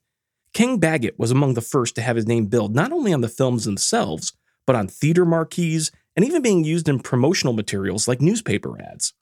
King 0.54 0.78
Baggot 0.78 1.18
was 1.18 1.32
among 1.32 1.54
the 1.54 1.60
first 1.60 1.96
to 1.96 2.02
have 2.02 2.14
his 2.14 2.28
name 2.28 2.46
billed 2.46 2.76
not 2.76 2.92
only 2.92 3.12
on 3.12 3.20
the 3.20 3.28
films 3.28 3.64
themselves, 3.64 4.32
but 4.64 4.76
on 4.76 4.86
theater 4.86 5.24
marquees 5.24 5.90
and 6.14 6.24
even 6.24 6.40
being 6.40 6.62
used 6.62 6.88
in 6.88 7.00
promotional 7.00 7.52
materials 7.52 8.06
like 8.06 8.20
newspaper 8.20 8.80
ads. 8.80 9.12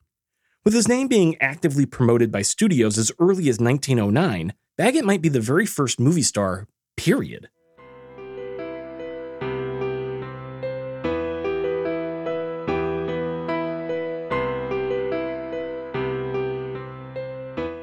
With 0.62 0.74
his 0.74 0.88
name 0.88 1.08
being 1.08 1.40
actively 1.40 1.86
promoted 1.86 2.30
by 2.30 2.42
studios 2.42 2.98
as 2.98 3.10
early 3.18 3.48
as 3.48 3.58
1909, 3.58 4.52
Baggot 4.78 5.04
might 5.04 5.22
be 5.22 5.30
the 5.30 5.40
very 5.40 5.64
first 5.64 5.98
movie 5.98 6.20
star, 6.20 6.68
period. 6.98 7.48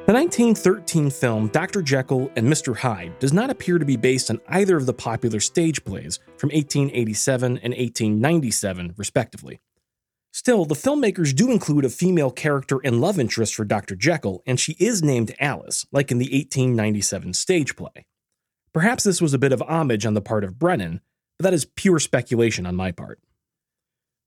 The 0.05 0.13
1913 0.13 1.09
film 1.09 1.47
Dr. 1.47 1.81
Jekyll 1.81 2.31
and 2.35 2.47
Mr. 2.47 2.77
Hyde 2.77 3.17
does 3.17 3.33
not 3.33 3.49
appear 3.49 3.79
to 3.79 3.85
be 3.85 3.97
based 3.97 4.29
on 4.29 4.39
either 4.49 4.77
of 4.77 4.85
the 4.85 4.93
popular 4.93 5.39
stage 5.39 5.83
plays 5.83 6.19
from 6.37 6.49
1887 6.51 7.57
and 7.57 7.73
1897, 7.73 8.93
respectively. 8.97 9.59
Still, 10.37 10.65
the 10.65 10.75
filmmakers 10.75 11.33
do 11.33 11.49
include 11.49 11.83
a 11.83 11.89
female 11.89 12.29
character 12.29 12.79
and 12.83 13.01
love 13.01 13.19
interest 13.19 13.55
for 13.55 13.65
Dr. 13.65 13.95
Jekyll, 13.95 14.43
and 14.45 14.59
she 14.59 14.73
is 14.73 15.01
named 15.01 15.33
Alice, 15.39 15.87
like 15.91 16.11
in 16.11 16.19
the 16.19 16.25
1897 16.25 17.33
stage 17.33 17.75
play. 17.75 18.05
Perhaps 18.71 19.03
this 19.03 19.19
was 19.19 19.33
a 19.33 19.39
bit 19.39 19.51
of 19.51 19.63
homage 19.63 20.05
on 20.05 20.13
the 20.13 20.21
part 20.21 20.43
of 20.43 20.59
Brenon, 20.59 20.99
but 21.39 21.45
that 21.45 21.55
is 21.55 21.65
pure 21.65 21.97
speculation 21.97 22.67
on 22.67 22.75
my 22.75 22.91
part. 22.91 23.19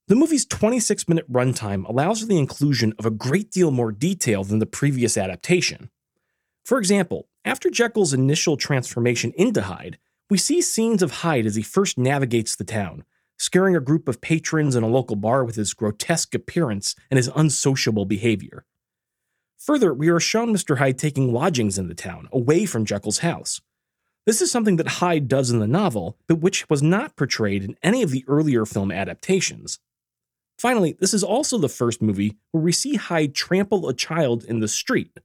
The 0.09 0.17
movie's 0.17 0.45
26 0.45 1.07
minute 1.07 1.31
runtime 1.31 1.87
allows 1.87 2.19
for 2.19 2.25
the 2.25 2.37
inclusion 2.37 2.93
of 2.99 3.05
a 3.05 3.09
great 3.09 3.49
deal 3.49 3.71
more 3.71 3.93
detail 3.93 4.43
than 4.43 4.59
the 4.59 4.65
previous 4.65 5.15
adaptation. 5.15 5.91
For 6.65 6.77
example, 6.77 7.29
after 7.45 7.69
Jekyll's 7.69 8.11
initial 8.11 8.57
transformation 8.57 9.31
into 9.37 9.61
Hyde, 9.61 9.97
we 10.29 10.37
see 10.37 10.61
scenes 10.61 11.01
of 11.01 11.11
Hyde 11.11 11.45
as 11.45 11.55
he 11.55 11.63
first 11.63 11.97
navigates 11.97 12.57
the 12.57 12.65
town, 12.65 13.05
scaring 13.41 13.75
a 13.75 13.79
group 13.79 14.07
of 14.07 14.21
patrons 14.21 14.75
in 14.75 14.83
a 14.83 14.87
local 14.87 15.15
bar 15.15 15.43
with 15.43 15.55
his 15.55 15.73
grotesque 15.73 16.35
appearance 16.35 16.95
and 17.09 17.17
his 17.17 17.31
unsociable 17.35 18.05
behavior. 18.05 18.65
Further, 19.57 19.95
we 19.95 20.09
are 20.09 20.19
shown 20.19 20.53
Mr. 20.53 20.77
Hyde 20.77 20.99
taking 20.99 21.33
lodgings 21.33 21.79
in 21.79 21.87
the 21.87 21.95
town, 21.95 22.29
away 22.31 22.67
from 22.67 22.85
Jekyll's 22.85 23.19
house. 23.19 23.59
This 24.27 24.43
is 24.43 24.51
something 24.51 24.75
that 24.75 24.87
Hyde 24.87 25.27
does 25.27 25.49
in 25.49 25.57
the 25.57 25.65
novel, 25.65 26.19
but 26.27 26.35
which 26.35 26.69
was 26.69 26.83
not 26.83 27.15
portrayed 27.15 27.63
in 27.63 27.75
any 27.81 28.03
of 28.03 28.11
the 28.11 28.23
earlier 28.27 28.63
film 28.63 28.91
adaptations. 28.91 29.79
Finally, 30.59 30.95
this 30.99 31.11
is 31.11 31.23
also 31.23 31.57
the 31.57 31.67
first 31.67 31.99
movie 31.99 32.37
where 32.51 32.61
we 32.61 32.71
see 32.71 32.93
Hyde 32.93 33.33
trample 33.33 33.89
a 33.89 33.93
child 33.95 34.43
in 34.43 34.59
the 34.59 34.67
street, 34.67 35.19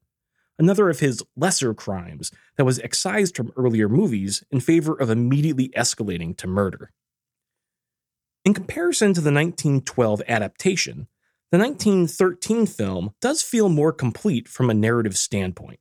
another 0.59 0.89
of 0.89 1.01
his 1.01 1.23
lesser 1.37 1.75
crimes 1.75 2.33
that 2.57 2.65
was 2.65 2.79
excised 2.79 3.37
from 3.37 3.53
earlier 3.59 3.91
movies 3.91 4.43
in 4.51 4.61
favor 4.61 4.95
of 4.95 5.11
immediately 5.11 5.69
escalating 5.77 6.35
to 6.39 6.47
murder. 6.47 6.93
In 8.47 8.55
comparison 8.55 9.09
to 9.09 9.21
the 9.21 9.33
1912 9.33 10.23
adaptation, 10.29 11.09
the 11.51 11.59
1913 11.59 12.67
film 12.67 13.11
does 13.21 13.43
feel 13.43 13.69
more 13.69 13.93
complete 13.93 14.47
from 14.47 14.71
a 14.71 14.75
narrative 14.75 15.19
standpoint. 15.19 15.81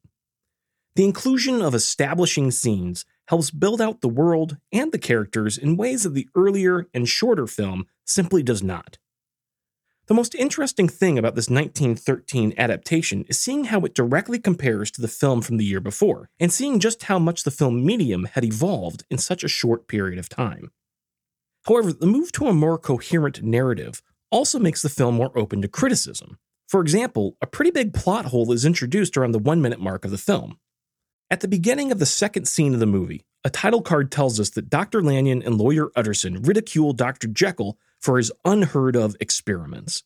The 0.95 1.03
inclusion 1.03 1.61
of 1.61 1.75
establishing 1.75 2.49
scenes 2.49 3.05
helps 3.27 3.51
build 3.51 3.81
out 3.81 4.01
the 4.01 4.09
world 4.09 4.57
and 4.71 4.91
the 4.91 4.97
characters 4.97 5.59
in 5.59 5.77
ways 5.77 6.05
that 6.05 6.15
the 6.15 6.27
earlier 6.33 6.87
and 6.91 7.07
shorter 7.07 7.45
film 7.45 7.85
simply 8.03 8.41
does 8.41 8.63
not. 8.63 8.97
The 10.07 10.15
most 10.15 10.33
interesting 10.33 10.89
thing 10.89 11.19
about 11.19 11.35
this 11.35 11.51
1913 11.51 12.55
adaptation 12.57 13.25
is 13.27 13.39
seeing 13.39 13.65
how 13.65 13.81
it 13.81 13.93
directly 13.93 14.39
compares 14.39 14.89
to 14.91 15.01
the 15.01 15.07
film 15.07 15.43
from 15.43 15.57
the 15.57 15.65
year 15.65 15.79
before, 15.79 16.31
and 16.39 16.51
seeing 16.51 16.79
just 16.79 17.03
how 17.03 17.19
much 17.19 17.43
the 17.43 17.51
film 17.51 17.85
medium 17.85 18.25
had 18.33 18.43
evolved 18.43 19.03
in 19.11 19.19
such 19.19 19.43
a 19.43 19.47
short 19.47 19.87
period 19.87 20.17
of 20.17 20.29
time. 20.29 20.71
However, 21.67 21.91
the 21.91 22.05
move 22.05 22.31
to 22.33 22.47
a 22.47 22.53
more 22.53 22.77
coherent 22.77 23.41
narrative 23.41 24.01
also 24.29 24.59
makes 24.59 24.81
the 24.81 24.89
film 24.89 25.15
more 25.15 25.37
open 25.37 25.61
to 25.61 25.67
criticism. 25.67 26.37
For 26.67 26.81
example, 26.81 27.37
a 27.41 27.47
pretty 27.47 27.71
big 27.71 27.93
plot 27.93 28.25
hole 28.25 28.51
is 28.51 28.65
introduced 28.65 29.17
around 29.17 29.31
the 29.31 29.39
one 29.39 29.61
minute 29.61 29.79
mark 29.79 30.05
of 30.05 30.11
the 30.11 30.17
film. 30.17 30.59
At 31.31 31.41
the 31.41 31.47
beginning 31.47 31.91
of 31.91 31.99
the 31.99 32.05
second 32.05 32.47
scene 32.47 32.73
of 32.73 32.79
the 32.79 32.85
movie, 32.85 33.25
a 33.43 33.49
title 33.49 33.81
card 33.81 34.11
tells 34.11 34.39
us 34.39 34.51
that 34.51 34.69
Dr. 34.69 35.01
Lanyon 35.01 35.41
and 35.41 35.57
lawyer 35.57 35.89
Utterson 35.95 36.41
ridicule 36.41 36.93
Dr. 36.93 37.27
Jekyll 37.27 37.77
for 37.99 38.17
his 38.17 38.31
unheard 38.43 38.95
of 38.95 39.15
experiments. 39.19 40.03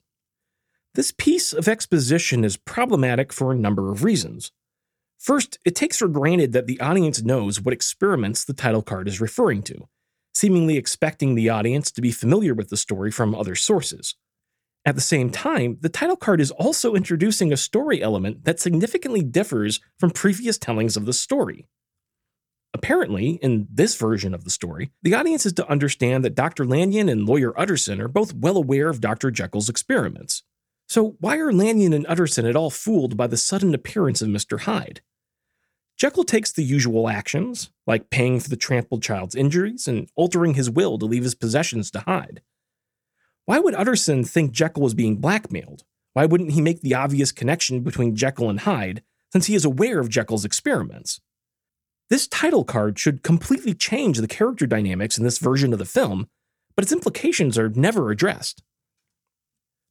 This 0.95 1.11
piece 1.11 1.53
of 1.53 1.67
exposition 1.67 2.43
is 2.43 2.57
problematic 2.57 3.31
for 3.31 3.51
a 3.51 3.57
number 3.57 3.91
of 3.91 4.03
reasons. 4.03 4.51
First, 5.17 5.59
it 5.65 5.75
takes 5.75 5.97
for 5.97 6.07
granted 6.07 6.53
that 6.53 6.67
the 6.67 6.79
audience 6.79 7.21
knows 7.21 7.61
what 7.61 7.73
experiments 7.73 8.43
the 8.43 8.53
title 8.53 8.81
card 8.81 9.07
is 9.07 9.21
referring 9.21 9.61
to, 9.63 9.87
seemingly 10.39 10.77
expecting 10.77 11.36
the 11.36 11.50
audience 11.50 11.91
to 11.91 12.01
be 12.01 12.12
familiar 12.12 12.53
with 12.53 12.69
the 12.69 12.77
story 12.77 13.12
from 13.12 13.36
other 13.36 13.55
sources. 13.55 14.15
At 14.86 14.96
the 14.96 15.01
same 15.01 15.29
time, 15.29 15.77
the 15.81 15.89
title 15.89 16.15
card 16.15 16.39
is 16.39 16.51
also 16.51 16.96
introducing 16.96 17.51
a 17.51 17.58
story 17.58 18.01
element 18.01 18.46
that 18.46 18.60
significantly 18.60 19.22
differs 19.22 19.81
from 20.00 20.12
previous 20.12 20.58
tellings 20.58 20.96
of 20.96 21.05
the 21.05 21.13
story. 21.13 21.67
Apparently, 22.74 23.39
in 23.41 23.67
this 23.69 23.98
version 23.98 24.34
of 24.34 24.46
the 24.46 24.50
story, 24.50 24.91
the 25.01 25.13
audience 25.13 25.46
is 25.46 25.53
to 25.53 25.69
understand 25.69 26.24
that 26.24 26.36
Dr. 26.36 26.65
Lanyon 26.65 27.10
and 27.10 27.25
lawyer 27.25 27.60
Utterson 27.60 28.00
are 28.00 28.08
both 28.08 28.34
well 28.34 28.55
aware 28.55 28.89
of 28.89 29.01
Dr. 29.01 29.31
Jekyll's 29.31 29.69
experiments. 29.69 30.43
So, 30.88 31.17
why 31.19 31.38
are 31.38 31.51
Lanyon 31.51 31.93
and 31.93 32.05
Utterson 32.08 32.46
at 32.46 32.55
all 32.55 32.69
fooled 32.69 33.17
by 33.17 33.27
the 33.27 33.38
sudden 33.38 33.74
appearance 33.74 34.22
of 34.22 34.29
Mr. 34.29 34.62
Hyde? 34.62 35.01
Jekyll 35.99 36.23
takes 36.23 36.53
the 36.53 36.63
usual 36.63 37.09
actions, 37.09 37.71
like 37.85 38.09
paying 38.09 38.39
for 38.39 38.49
the 38.49 38.55
trampled 38.55 39.03
child's 39.03 39.35
injuries 39.35 39.85
and 39.85 40.09
altering 40.15 40.53
his 40.53 40.69
will 40.69 40.97
to 40.97 41.05
leave 41.05 41.23
his 41.23 41.35
possessions 41.35 41.91
to 41.91 41.99
Hyde. 41.99 42.41
Why 43.45 43.59
would 43.59 43.75
Utterson 43.75 44.23
think 44.23 44.51
Jekyll 44.51 44.81
was 44.81 44.93
being 44.93 45.17
blackmailed? 45.17 45.83
Why 46.13 46.25
wouldn't 46.25 46.53
he 46.53 46.61
make 46.61 46.81
the 46.81 46.95
obvious 46.95 47.33
connection 47.33 47.81
between 47.81 48.15
Jekyll 48.15 48.49
and 48.49 48.61
Hyde, 48.61 49.03
since 49.33 49.47
he 49.47 49.55
is 49.55 49.65
aware 49.65 49.99
of 49.99 50.07
Jekyll's 50.07 50.45
experiments? 50.45 51.19
This 52.09 52.27
title 52.27 52.63
card 52.63 52.97
should 52.97 53.21
completely 53.21 53.73
change 53.73 54.19
the 54.19 54.27
character 54.27 54.65
dynamics 54.65 55.17
in 55.17 55.25
this 55.25 55.37
version 55.37 55.73
of 55.73 55.79
the 55.79 55.85
film, 55.85 56.29
but 56.75 56.83
its 56.83 56.93
implications 56.93 57.57
are 57.57 57.69
never 57.69 58.09
addressed. 58.09 58.63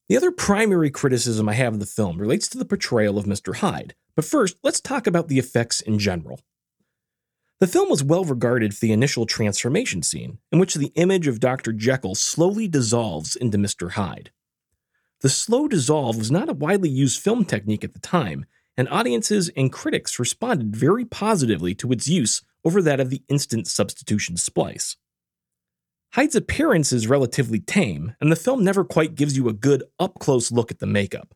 The 0.08 0.16
other 0.16 0.30
primary 0.30 0.90
criticism 0.90 1.50
I 1.50 1.52
have 1.52 1.74
of 1.74 1.80
the 1.80 1.86
film 1.86 2.18
relates 2.18 2.48
to 2.48 2.58
the 2.58 2.64
portrayal 2.64 3.18
of 3.18 3.26
Mr. 3.26 3.56
Hyde, 3.56 3.94
but 4.16 4.24
first, 4.24 4.56
let's 4.62 4.80
talk 4.80 5.06
about 5.06 5.28
the 5.28 5.38
effects 5.38 5.82
in 5.82 5.98
general. 5.98 6.40
The 7.60 7.66
film 7.66 7.90
was 7.90 8.02
well 8.02 8.24
regarded 8.24 8.72
for 8.72 8.80
the 8.80 8.92
initial 8.92 9.26
transformation 9.26 10.02
scene, 10.02 10.38
in 10.50 10.58
which 10.58 10.74
the 10.74 10.92
image 10.94 11.26
of 11.26 11.40
Dr. 11.40 11.74
Jekyll 11.74 12.14
slowly 12.14 12.68
dissolves 12.68 13.36
into 13.36 13.58
Mr. 13.58 13.92
Hyde. 13.92 14.30
The 15.20 15.28
slow 15.28 15.68
dissolve 15.68 16.16
was 16.16 16.30
not 16.30 16.48
a 16.48 16.54
widely 16.54 16.88
used 16.88 17.20
film 17.20 17.44
technique 17.44 17.84
at 17.84 17.92
the 17.92 17.98
time, 17.98 18.46
and 18.78 18.88
audiences 18.88 19.50
and 19.56 19.70
critics 19.70 20.18
responded 20.18 20.74
very 20.74 21.04
positively 21.04 21.74
to 21.74 21.92
its 21.92 22.08
use 22.08 22.40
over 22.64 22.80
that 22.80 23.00
of 23.00 23.10
the 23.10 23.22
instant 23.28 23.66
substitution 23.66 24.38
splice. 24.38 24.96
Hyde's 26.14 26.36
appearance 26.36 26.92
is 26.92 27.06
relatively 27.06 27.60
tame, 27.60 28.14
and 28.20 28.32
the 28.32 28.36
film 28.36 28.64
never 28.64 28.82
quite 28.82 29.14
gives 29.14 29.36
you 29.36 29.48
a 29.48 29.52
good 29.52 29.82
up 30.00 30.18
close 30.18 30.50
look 30.50 30.70
at 30.70 30.78
the 30.78 30.86
makeup. 30.86 31.34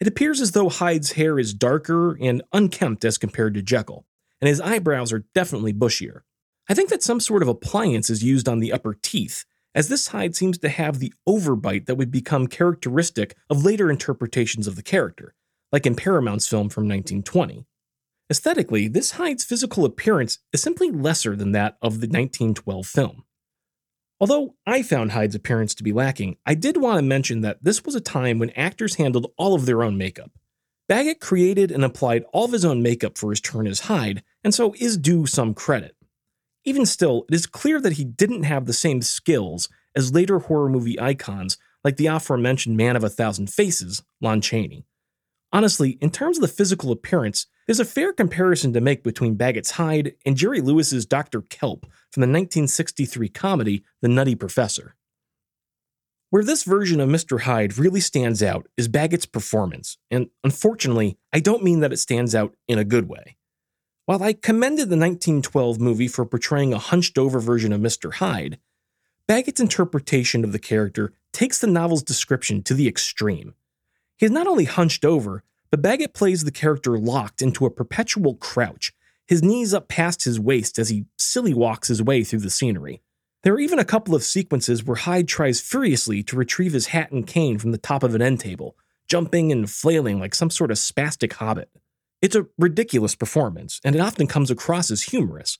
It 0.00 0.06
appears 0.06 0.40
as 0.40 0.52
though 0.52 0.68
Hyde's 0.68 1.12
hair 1.12 1.38
is 1.38 1.52
darker 1.52 2.16
and 2.20 2.42
unkempt 2.52 3.04
as 3.04 3.18
compared 3.18 3.54
to 3.54 3.62
Jekyll, 3.62 4.06
and 4.40 4.48
his 4.48 4.60
eyebrows 4.60 5.12
are 5.12 5.24
definitely 5.34 5.72
bushier. 5.72 6.20
I 6.68 6.74
think 6.74 6.88
that 6.90 7.02
some 7.02 7.18
sort 7.18 7.42
of 7.42 7.48
appliance 7.48 8.10
is 8.10 8.22
used 8.22 8.48
on 8.48 8.60
the 8.60 8.72
upper 8.72 8.94
teeth, 8.94 9.44
as 9.74 9.88
this 9.88 10.08
Hyde 10.08 10.36
seems 10.36 10.58
to 10.58 10.68
have 10.68 10.98
the 10.98 11.12
overbite 11.28 11.86
that 11.86 11.96
would 11.96 12.12
become 12.12 12.46
characteristic 12.46 13.36
of 13.50 13.64
later 13.64 13.90
interpretations 13.90 14.68
of 14.68 14.76
the 14.76 14.82
character, 14.82 15.34
like 15.72 15.84
in 15.84 15.96
Paramount's 15.96 16.46
film 16.46 16.68
from 16.68 16.84
1920. 16.84 17.66
Aesthetically, 18.30 18.86
this 18.86 19.12
Hyde's 19.12 19.44
physical 19.44 19.84
appearance 19.84 20.38
is 20.52 20.62
simply 20.62 20.92
lesser 20.92 21.34
than 21.34 21.52
that 21.52 21.76
of 21.82 21.94
the 21.94 22.06
1912 22.06 22.86
film. 22.86 23.24
Although 24.22 24.54
I 24.64 24.84
found 24.84 25.10
Hyde's 25.10 25.34
appearance 25.34 25.74
to 25.74 25.82
be 25.82 25.92
lacking, 25.92 26.36
I 26.46 26.54
did 26.54 26.76
want 26.76 26.98
to 26.98 27.02
mention 27.02 27.40
that 27.40 27.64
this 27.64 27.84
was 27.84 27.96
a 27.96 28.00
time 28.00 28.38
when 28.38 28.50
actors 28.50 28.94
handled 28.94 29.32
all 29.36 29.52
of 29.52 29.66
their 29.66 29.82
own 29.82 29.98
makeup. 29.98 30.30
Baggot 30.88 31.18
created 31.18 31.72
and 31.72 31.84
applied 31.84 32.24
all 32.32 32.44
of 32.44 32.52
his 32.52 32.64
own 32.64 32.84
makeup 32.84 33.18
for 33.18 33.30
his 33.30 33.40
turn 33.40 33.66
as 33.66 33.80
Hyde, 33.80 34.22
and 34.44 34.54
so 34.54 34.76
is 34.78 34.96
due 34.96 35.26
some 35.26 35.54
credit. 35.54 35.96
Even 36.64 36.86
still, 36.86 37.24
it 37.28 37.34
is 37.34 37.46
clear 37.48 37.80
that 37.80 37.94
he 37.94 38.04
didn't 38.04 38.44
have 38.44 38.66
the 38.66 38.72
same 38.72 39.02
skills 39.02 39.68
as 39.96 40.14
later 40.14 40.38
horror 40.38 40.68
movie 40.68 41.00
icons 41.00 41.58
like 41.82 41.96
the 41.96 42.06
aforementioned 42.06 42.76
Man 42.76 42.94
of 42.94 43.02
a 43.02 43.08
Thousand 43.08 43.50
Faces, 43.50 44.04
Lon 44.20 44.40
Chaney. 44.40 44.86
Honestly, 45.52 45.98
in 46.00 46.10
terms 46.10 46.38
of 46.38 46.42
the 46.42 46.46
physical 46.46 46.92
appearance, 46.92 47.46
there's 47.66 47.80
a 47.80 47.84
fair 47.84 48.12
comparison 48.12 48.72
to 48.72 48.80
make 48.80 49.02
between 49.02 49.36
Baggot's 49.36 49.72
Hyde 49.72 50.14
and 50.26 50.36
Jerry 50.36 50.60
Lewis's 50.60 51.06
Dr. 51.06 51.42
Kelp 51.42 51.84
from 52.10 52.20
the 52.20 52.26
1963 52.26 53.28
comedy 53.28 53.84
The 54.00 54.08
Nutty 54.08 54.34
Professor. 54.34 54.96
Where 56.30 56.42
this 56.42 56.64
version 56.64 56.98
of 56.98 57.08
Mr. 57.08 57.42
Hyde 57.42 57.76
really 57.76 58.00
stands 58.00 58.42
out 58.42 58.66
is 58.76 58.88
Baggot's 58.88 59.26
performance, 59.26 59.98
and 60.10 60.28
unfortunately, 60.42 61.18
I 61.32 61.40
don't 61.40 61.62
mean 61.62 61.80
that 61.80 61.92
it 61.92 61.98
stands 61.98 62.34
out 62.34 62.54
in 62.66 62.78
a 62.78 62.84
good 62.84 63.08
way. 63.08 63.36
While 64.06 64.22
I 64.22 64.32
commended 64.32 64.88
the 64.88 64.96
1912 64.96 65.78
movie 65.78 66.08
for 66.08 66.24
portraying 66.26 66.72
a 66.72 66.78
hunched 66.78 67.18
over 67.18 67.38
version 67.38 67.72
of 67.72 67.80
Mr. 67.80 68.14
Hyde, 68.14 68.58
Baggot's 69.28 69.60
interpretation 69.60 70.42
of 70.42 70.52
the 70.52 70.58
character 70.58 71.12
takes 71.32 71.60
the 71.60 71.66
novel's 71.66 72.02
description 72.02 72.62
to 72.64 72.74
the 72.74 72.88
extreme. 72.88 73.54
He's 74.16 74.30
not 74.30 74.46
only 74.46 74.64
hunched 74.64 75.04
over, 75.04 75.44
but 75.72 75.80
Baggot 75.80 76.12
plays 76.12 76.44
the 76.44 76.52
character 76.52 76.98
locked 76.98 77.40
into 77.40 77.64
a 77.64 77.70
perpetual 77.70 78.34
crouch, 78.34 78.92
his 79.26 79.42
knees 79.42 79.72
up 79.72 79.88
past 79.88 80.24
his 80.24 80.38
waist 80.38 80.78
as 80.78 80.90
he 80.90 81.06
silly 81.16 81.54
walks 81.54 81.88
his 81.88 82.02
way 82.02 82.22
through 82.22 82.40
the 82.40 82.50
scenery. 82.50 83.00
There 83.42 83.54
are 83.54 83.58
even 83.58 83.78
a 83.78 83.84
couple 83.84 84.14
of 84.14 84.22
sequences 84.22 84.84
where 84.84 84.96
Hyde 84.96 85.28
tries 85.28 85.62
furiously 85.62 86.22
to 86.24 86.36
retrieve 86.36 86.74
his 86.74 86.88
hat 86.88 87.10
and 87.10 87.26
cane 87.26 87.58
from 87.58 87.72
the 87.72 87.78
top 87.78 88.02
of 88.02 88.14
an 88.14 88.20
end 88.20 88.38
table, 88.38 88.76
jumping 89.08 89.50
and 89.50 89.68
flailing 89.68 90.20
like 90.20 90.34
some 90.34 90.50
sort 90.50 90.70
of 90.70 90.76
spastic 90.76 91.32
hobbit. 91.32 91.70
It's 92.20 92.36
a 92.36 92.46
ridiculous 92.58 93.14
performance, 93.14 93.80
and 93.82 93.96
it 93.96 94.00
often 94.00 94.26
comes 94.26 94.50
across 94.50 94.90
as 94.90 95.04
humorous. 95.04 95.58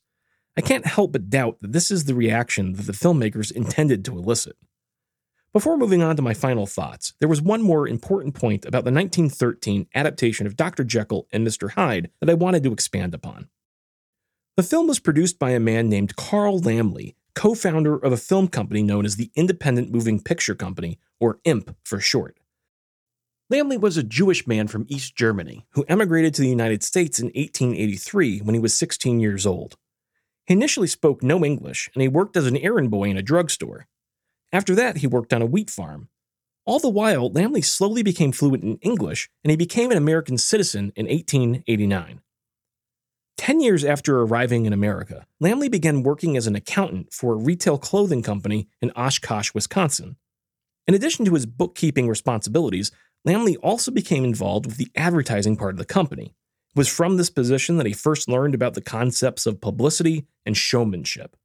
I 0.59 0.61
can't 0.61 0.87
help 0.87 1.13
but 1.13 1.31
doubt 1.31 1.57
that 1.63 1.73
this 1.73 1.91
is 1.91 2.05
the 2.05 2.15
reaction 2.15 2.75
that 2.75 2.87
the 2.87 2.93
filmmakers 2.93 3.51
intended 3.51 4.05
to 4.05 4.19
elicit. 4.19 4.57
Before 5.53 5.77
moving 5.77 6.03
on 6.03 6.17
to 6.17 6.23
my 6.23 6.33
final 6.33 6.67
thoughts, 6.67 7.13
there 7.21 7.29
was 7.29 7.43
one 7.43 7.61
more 7.61 7.87
important 7.87 8.35
point 8.35 8.65
about 8.65 8.85
the 8.85 8.91
1913 8.93 9.87
adaptation 9.95 10.47
of 10.47 10.57
Dr. 10.57 10.83
Jekyll 10.83 11.29
and 11.31 11.47
Mr. 11.47 11.73
Hyde 11.73 12.11
that 12.21 12.31
I 12.31 12.35
wanted 12.35 12.63
to 12.63 12.73
expand 12.73 13.13
upon. 13.13 13.51
The 14.57 14.63
film 14.63 14.87
was 14.87 14.99
produced 14.99 15.39
by 15.39 15.51
a 15.51 15.61
man 15.61 15.91
named 15.91 16.17
Carl 16.17 16.59
Laemmle, 16.59 17.15
co 17.35 17.55
founder 17.55 17.97
of 17.97 18.13
a 18.13 18.17
film 18.17 18.49
company 18.49 18.83
known 18.83 19.05
as 19.05 19.17
the 19.17 19.31
Independent 19.35 19.93
Moving 19.93 20.21
Picture 20.23 20.55
Company, 20.55 20.99
or 21.21 21.39
IMP 21.45 21.77
for 21.85 22.01
short. 22.01 22.39
Laemmle 23.53 23.79
was 23.79 23.99
a 23.99 24.03
Jewish 24.03 24.47
man 24.47 24.69
from 24.69 24.87
East 24.89 25.15
Germany 25.17 25.67
who 25.73 25.85
emigrated 25.87 26.33
to 26.33 26.41
the 26.41 26.49
United 26.49 26.83
States 26.83 27.19
in 27.19 27.27
1883 27.27 28.39
when 28.39 28.55
he 28.55 28.61
was 28.61 28.73
16 28.73 29.21
years 29.21 29.45
old. 29.45 29.77
He 30.47 30.55
initially 30.55 30.87
spoke 30.87 31.23
no 31.23 31.45
English 31.45 31.91
and 31.93 32.01
he 32.01 32.09
worked 32.09 32.39
as 32.39 32.47
an 32.47 32.57
errand 32.57 32.91
boy 32.91 33.11
in 33.11 33.19
a 33.19 33.23
drugstore. 33.23 33.87
After 34.53 34.75
that, 34.75 34.99
he 34.99 35.07
worked 35.07 35.33
on 35.33 35.43
a 35.43 35.47
wheat 35.47 35.71
farm. 35.71 36.09
All 36.65 36.79
the 36.79 36.89
while, 36.89 37.31
Laemmle 37.31 37.65
slowly 37.65 38.03
became 38.03 38.31
fluent 38.31 38.63
in 38.63 38.77
English 38.83 39.29
and 39.43 39.51
he 39.51 39.57
became 39.57 39.91
an 39.91 39.97
American 39.97 40.39
citizen 40.39 40.93
in 40.95 41.07
1889. 41.07 42.21
Ten 43.37 43.61
years 43.61 43.85
after 43.85 44.21
arriving 44.21 44.67
in 44.67 44.73
America, 44.73 45.27
Laemmle 45.43 45.71
began 45.71 46.05
working 46.05 46.37
as 46.37 46.47
an 46.47 46.55
accountant 46.55 47.13
for 47.13 47.33
a 47.33 47.37
retail 47.37 47.79
clothing 47.79 48.23
company 48.23 48.69
in 48.81 48.93
Oshkosh, 48.95 49.53
Wisconsin. 49.55 50.17
In 50.87 50.95
addition 50.95 51.25
to 51.25 51.35
his 51.35 51.47
bookkeeping 51.47 52.07
responsibilities, 52.07 52.93
Laemmle 53.27 53.57
also 53.63 53.91
became 53.91 54.25
involved 54.25 54.67
with 54.67 54.77
the 54.77 54.91
advertising 54.95 55.57
part 55.57 55.75
of 55.75 55.79
the 55.79 55.85
company. 55.85 56.35
It 56.75 56.79
was 56.79 56.89
from 56.89 57.17
this 57.17 57.31
position 57.31 57.79
that 57.79 57.87
he 57.87 57.93
first 57.93 58.29
learned 58.29 58.55
about 58.55 58.75
the 58.75 58.81
concepts 58.81 59.47
of 59.47 59.61
publicity 59.61 60.27
and 60.47 60.57
showmanship. 60.57 61.37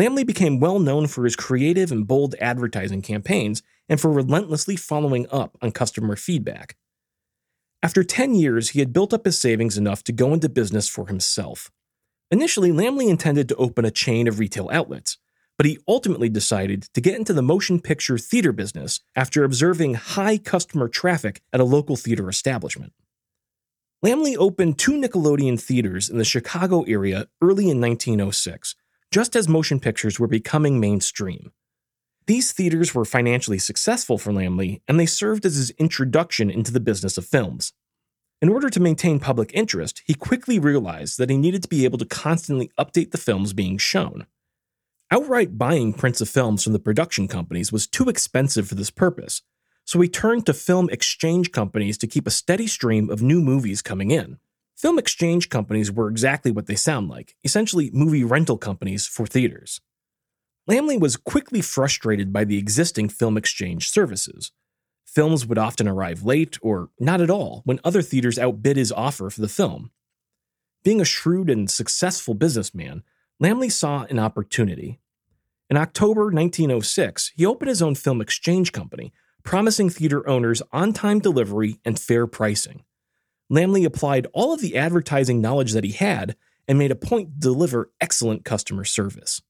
Laemmle 0.00 0.26
became 0.26 0.58
well 0.58 0.78
known 0.78 1.06
for 1.06 1.24
his 1.24 1.36
creative 1.36 1.92
and 1.92 2.06
bold 2.06 2.34
advertising 2.40 3.02
campaigns 3.02 3.62
and 3.88 4.00
for 4.00 4.10
relentlessly 4.10 4.76
following 4.76 5.26
up 5.30 5.58
on 5.60 5.70
customer 5.70 6.16
feedback. 6.16 6.76
After 7.82 8.02
10 8.02 8.34
years, 8.34 8.70
he 8.70 8.78
had 8.78 8.92
built 8.92 9.12
up 9.12 9.24
his 9.24 9.38
savings 9.38 9.76
enough 9.76 10.02
to 10.04 10.12
go 10.12 10.32
into 10.32 10.48
business 10.48 10.88
for 10.88 11.08
himself. 11.08 11.70
Initially, 12.30 12.70
Laemmle 12.70 13.10
intended 13.10 13.48
to 13.48 13.56
open 13.56 13.84
a 13.84 13.90
chain 13.90 14.26
of 14.26 14.38
retail 14.38 14.70
outlets, 14.72 15.18
but 15.58 15.66
he 15.66 15.78
ultimately 15.86 16.30
decided 16.30 16.84
to 16.94 17.00
get 17.00 17.16
into 17.16 17.34
the 17.34 17.42
motion 17.42 17.80
picture 17.80 18.16
theater 18.16 18.52
business 18.52 19.00
after 19.14 19.44
observing 19.44 19.94
high 19.94 20.38
customer 20.38 20.88
traffic 20.88 21.42
at 21.52 21.60
a 21.60 21.64
local 21.64 21.96
theater 21.96 22.28
establishment. 22.30 22.92
Laemmle 24.02 24.36
opened 24.38 24.78
two 24.78 24.92
Nickelodeon 24.92 25.60
theaters 25.60 26.08
in 26.08 26.18
the 26.18 26.24
Chicago 26.24 26.82
area 26.82 27.26
early 27.42 27.68
in 27.68 27.80
1906, 27.80 28.74
just 29.12 29.36
as 29.36 29.46
motion 29.46 29.78
pictures 29.78 30.18
were 30.18 30.26
becoming 30.26 30.80
mainstream. 30.80 31.52
These 32.26 32.52
theaters 32.52 32.94
were 32.94 33.04
financially 33.04 33.58
successful 33.58 34.16
for 34.16 34.32
Laemmle, 34.32 34.80
and 34.88 34.98
they 34.98 35.06
served 35.06 35.44
as 35.44 35.56
his 35.56 35.70
introduction 35.72 36.50
into 36.50 36.72
the 36.72 36.80
business 36.80 37.18
of 37.18 37.26
films. 37.26 37.74
In 38.40 38.48
order 38.48 38.70
to 38.70 38.80
maintain 38.80 39.20
public 39.20 39.50
interest, 39.52 40.02
he 40.06 40.14
quickly 40.14 40.58
realized 40.58 41.18
that 41.18 41.28
he 41.28 41.36
needed 41.36 41.62
to 41.62 41.68
be 41.68 41.84
able 41.84 41.98
to 41.98 42.06
constantly 42.06 42.70
update 42.78 43.10
the 43.10 43.18
films 43.18 43.52
being 43.52 43.76
shown. 43.76 44.26
Outright 45.10 45.58
buying 45.58 45.92
prints 45.92 46.22
of 46.22 46.28
films 46.28 46.64
from 46.64 46.72
the 46.72 46.78
production 46.78 47.28
companies 47.28 47.70
was 47.70 47.86
too 47.86 48.08
expensive 48.08 48.66
for 48.66 48.76
this 48.76 48.90
purpose, 48.90 49.42
so 49.84 50.00
he 50.00 50.08
turned 50.08 50.46
to 50.46 50.54
film 50.54 50.88
exchange 50.90 51.52
companies 51.52 51.98
to 51.98 52.06
keep 52.06 52.26
a 52.26 52.30
steady 52.30 52.66
stream 52.66 53.10
of 53.10 53.20
new 53.20 53.42
movies 53.42 53.82
coming 53.82 54.10
in. 54.10 54.38
Film 54.82 54.98
exchange 54.98 55.48
companies 55.48 55.92
were 55.92 56.08
exactly 56.08 56.50
what 56.50 56.66
they 56.66 56.74
sound 56.74 57.08
like 57.08 57.36
essentially, 57.44 57.88
movie 57.92 58.24
rental 58.24 58.58
companies 58.58 59.06
for 59.06 59.26
theaters. 59.26 59.80
Laemmle 60.68 60.98
was 60.98 61.16
quickly 61.16 61.60
frustrated 61.60 62.32
by 62.32 62.42
the 62.42 62.58
existing 62.58 63.08
film 63.08 63.36
exchange 63.36 63.88
services. 63.88 64.50
Films 65.06 65.46
would 65.46 65.56
often 65.56 65.86
arrive 65.86 66.24
late 66.24 66.58
or 66.62 66.90
not 66.98 67.20
at 67.20 67.30
all 67.30 67.62
when 67.64 67.78
other 67.84 68.02
theaters 68.02 68.40
outbid 68.40 68.76
his 68.76 68.90
offer 68.90 69.30
for 69.30 69.40
the 69.40 69.48
film. 69.48 69.92
Being 70.82 71.00
a 71.00 71.04
shrewd 71.04 71.48
and 71.48 71.70
successful 71.70 72.34
businessman, 72.34 73.04
Laemmle 73.40 73.70
saw 73.70 74.02
an 74.10 74.18
opportunity. 74.18 74.98
In 75.70 75.76
October 75.76 76.24
1906, 76.24 77.30
he 77.36 77.46
opened 77.46 77.68
his 77.68 77.82
own 77.82 77.94
film 77.94 78.20
exchange 78.20 78.72
company, 78.72 79.12
promising 79.44 79.90
theater 79.90 80.28
owners 80.28 80.60
on 80.72 80.92
time 80.92 81.20
delivery 81.20 81.78
and 81.84 82.00
fair 82.00 82.26
pricing. 82.26 82.82
Laemmle 83.52 83.84
applied 83.84 84.26
all 84.32 84.54
of 84.54 84.60
the 84.60 84.76
advertising 84.76 85.40
knowledge 85.40 85.72
that 85.72 85.84
he 85.84 85.92
had 85.92 86.36
and 86.66 86.78
made 86.78 86.90
a 86.90 86.96
point 86.96 87.34
to 87.34 87.40
deliver 87.40 87.90
excellent 88.00 88.44
customer 88.44 88.84
service. 88.84 89.42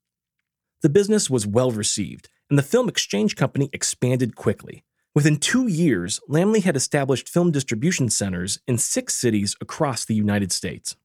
The 0.82 0.88
business 0.88 1.30
was 1.30 1.46
well 1.46 1.70
received, 1.70 2.28
and 2.50 2.58
the 2.58 2.64
film 2.64 2.88
exchange 2.88 3.36
company 3.36 3.70
expanded 3.72 4.34
quickly. 4.34 4.84
Within 5.14 5.36
two 5.36 5.68
years, 5.68 6.20
Laemmle 6.28 6.64
had 6.64 6.74
established 6.74 7.28
film 7.28 7.52
distribution 7.52 8.08
centers 8.08 8.58
in 8.66 8.78
six 8.78 9.14
cities 9.14 9.54
across 9.60 10.04
the 10.04 10.14
United 10.14 10.50
States. 10.50 10.96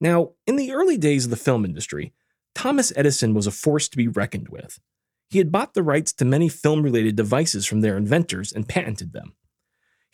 Now, 0.00 0.30
in 0.46 0.56
the 0.56 0.72
early 0.72 0.96
days 0.96 1.24
of 1.24 1.30
the 1.30 1.36
film 1.36 1.64
industry, 1.64 2.14
Thomas 2.54 2.92
Edison 2.96 3.34
was 3.34 3.46
a 3.46 3.50
force 3.50 3.88
to 3.88 3.96
be 3.96 4.08
reckoned 4.08 4.48
with. 4.48 4.78
He 5.28 5.38
had 5.38 5.52
bought 5.52 5.74
the 5.74 5.82
rights 5.82 6.12
to 6.14 6.24
many 6.24 6.48
film 6.48 6.82
related 6.82 7.16
devices 7.16 7.66
from 7.66 7.80
their 7.80 7.96
inventors 7.96 8.52
and 8.52 8.68
patented 8.68 9.12
them. 9.12 9.34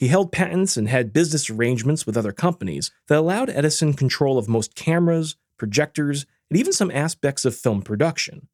He 0.00 0.08
held 0.08 0.32
patents 0.32 0.78
and 0.78 0.88
had 0.88 1.12
business 1.12 1.50
arrangements 1.50 2.06
with 2.06 2.16
other 2.16 2.32
companies 2.32 2.90
that 3.08 3.18
allowed 3.18 3.50
Edison 3.50 3.92
control 3.92 4.38
of 4.38 4.48
most 4.48 4.74
cameras, 4.74 5.36
projectors, 5.58 6.24
and 6.48 6.58
even 6.58 6.72
some 6.72 6.90
aspects 6.90 7.44
of 7.44 7.54
film 7.54 7.82
production. 7.82 8.48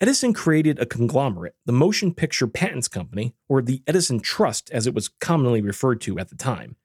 Edison 0.00 0.32
created 0.32 0.78
a 0.78 0.86
conglomerate, 0.86 1.56
the 1.64 1.72
Motion 1.72 2.14
Picture 2.14 2.46
Patents 2.46 2.86
Company, 2.86 3.34
or 3.48 3.60
the 3.60 3.82
Edison 3.88 4.20
Trust 4.20 4.70
as 4.70 4.86
it 4.86 4.94
was 4.94 5.08
commonly 5.08 5.60
referred 5.60 6.00
to 6.02 6.16
at 6.20 6.28
the 6.28 6.36
time. 6.36 6.76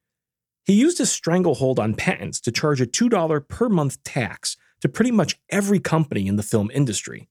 He 0.65 0.73
used 0.73 0.99
a 0.99 1.05
stranglehold 1.05 1.77
on 1.77 1.93
patents 1.93 2.41
to 2.41 2.51
charge 2.51 2.81
a 2.81 2.87
$2 2.87 3.47
per 3.47 3.69
month 3.69 4.03
tax 4.03 4.57
to 4.79 4.89
pretty 4.89 5.11
much 5.11 5.39
every 5.51 5.79
company 5.79 6.25
in 6.25 6.35
the 6.35 6.41
film 6.41 6.71
industry. 6.73 7.29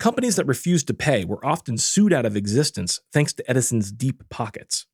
Companies 0.00 0.34
that 0.34 0.46
refused 0.48 0.88
to 0.88 0.94
pay 0.94 1.24
were 1.24 1.46
often 1.46 1.78
sued 1.78 2.12
out 2.12 2.26
of 2.26 2.34
existence 2.34 3.00
thanks 3.12 3.32
to 3.34 3.48
Edison's 3.48 3.92
deep 3.92 4.28
pockets. 4.30 4.86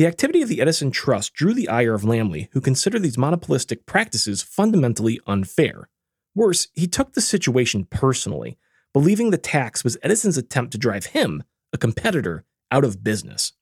The 0.00 0.06
activity 0.06 0.40
of 0.40 0.48
the 0.48 0.62
Edison 0.62 0.90
Trust 0.90 1.34
drew 1.34 1.52
the 1.52 1.68
ire 1.68 1.92
of 1.92 2.04
Laemmle, 2.04 2.48
who 2.52 2.62
considered 2.62 3.02
these 3.02 3.18
monopolistic 3.18 3.84
practices 3.84 4.40
fundamentally 4.40 5.20
unfair. 5.26 5.90
Worse, 6.34 6.68
he 6.72 6.86
took 6.86 7.12
the 7.12 7.20
situation 7.20 7.84
personally, 7.84 8.56
believing 8.94 9.28
the 9.28 9.36
tax 9.36 9.84
was 9.84 9.98
Edison's 10.02 10.38
attempt 10.38 10.72
to 10.72 10.78
drive 10.78 11.04
him, 11.04 11.42
a 11.74 11.76
competitor, 11.76 12.46
out 12.70 12.82
of 12.82 13.04
business. 13.04 13.52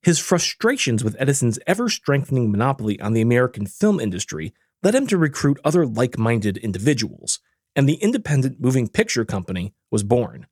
His 0.00 0.18
frustrations 0.18 1.04
with 1.04 1.20
Edison's 1.20 1.58
ever 1.66 1.90
strengthening 1.90 2.50
monopoly 2.50 2.98
on 2.98 3.12
the 3.12 3.20
American 3.20 3.66
film 3.66 4.00
industry 4.00 4.54
led 4.82 4.94
him 4.94 5.06
to 5.08 5.18
recruit 5.18 5.60
other 5.62 5.84
like 5.84 6.16
minded 6.16 6.56
individuals, 6.56 7.38
and 7.76 7.86
the 7.86 7.96
Independent 7.96 8.62
Moving 8.62 8.88
Picture 8.88 9.26
Company 9.26 9.74
was 9.90 10.04
born. 10.04 10.46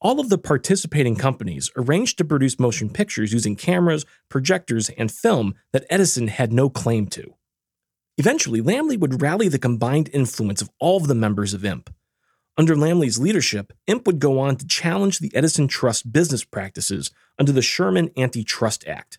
All 0.00 0.20
of 0.20 0.28
the 0.28 0.38
participating 0.38 1.16
companies 1.16 1.70
arranged 1.76 2.18
to 2.18 2.24
produce 2.24 2.60
motion 2.60 2.88
pictures 2.88 3.32
using 3.32 3.56
cameras, 3.56 4.06
projectors, 4.28 4.90
and 4.90 5.10
film 5.10 5.54
that 5.72 5.86
Edison 5.90 6.28
had 6.28 6.52
no 6.52 6.70
claim 6.70 7.08
to. 7.08 7.34
Eventually, 8.16 8.60
Laemmle 8.60 8.98
would 9.00 9.20
rally 9.20 9.48
the 9.48 9.58
combined 9.58 10.08
influence 10.12 10.62
of 10.62 10.70
all 10.78 10.98
of 10.98 11.08
the 11.08 11.16
members 11.16 11.52
of 11.52 11.64
IMP. 11.64 11.90
Under 12.56 12.76
Laemmle's 12.76 13.18
leadership, 13.18 13.72
IMP 13.88 14.06
would 14.06 14.20
go 14.20 14.38
on 14.38 14.56
to 14.56 14.66
challenge 14.66 15.18
the 15.18 15.34
Edison 15.34 15.66
Trust 15.66 16.12
business 16.12 16.44
practices 16.44 17.10
under 17.36 17.50
the 17.50 17.62
Sherman 17.62 18.10
Antitrust 18.16 18.86
Act. 18.86 19.18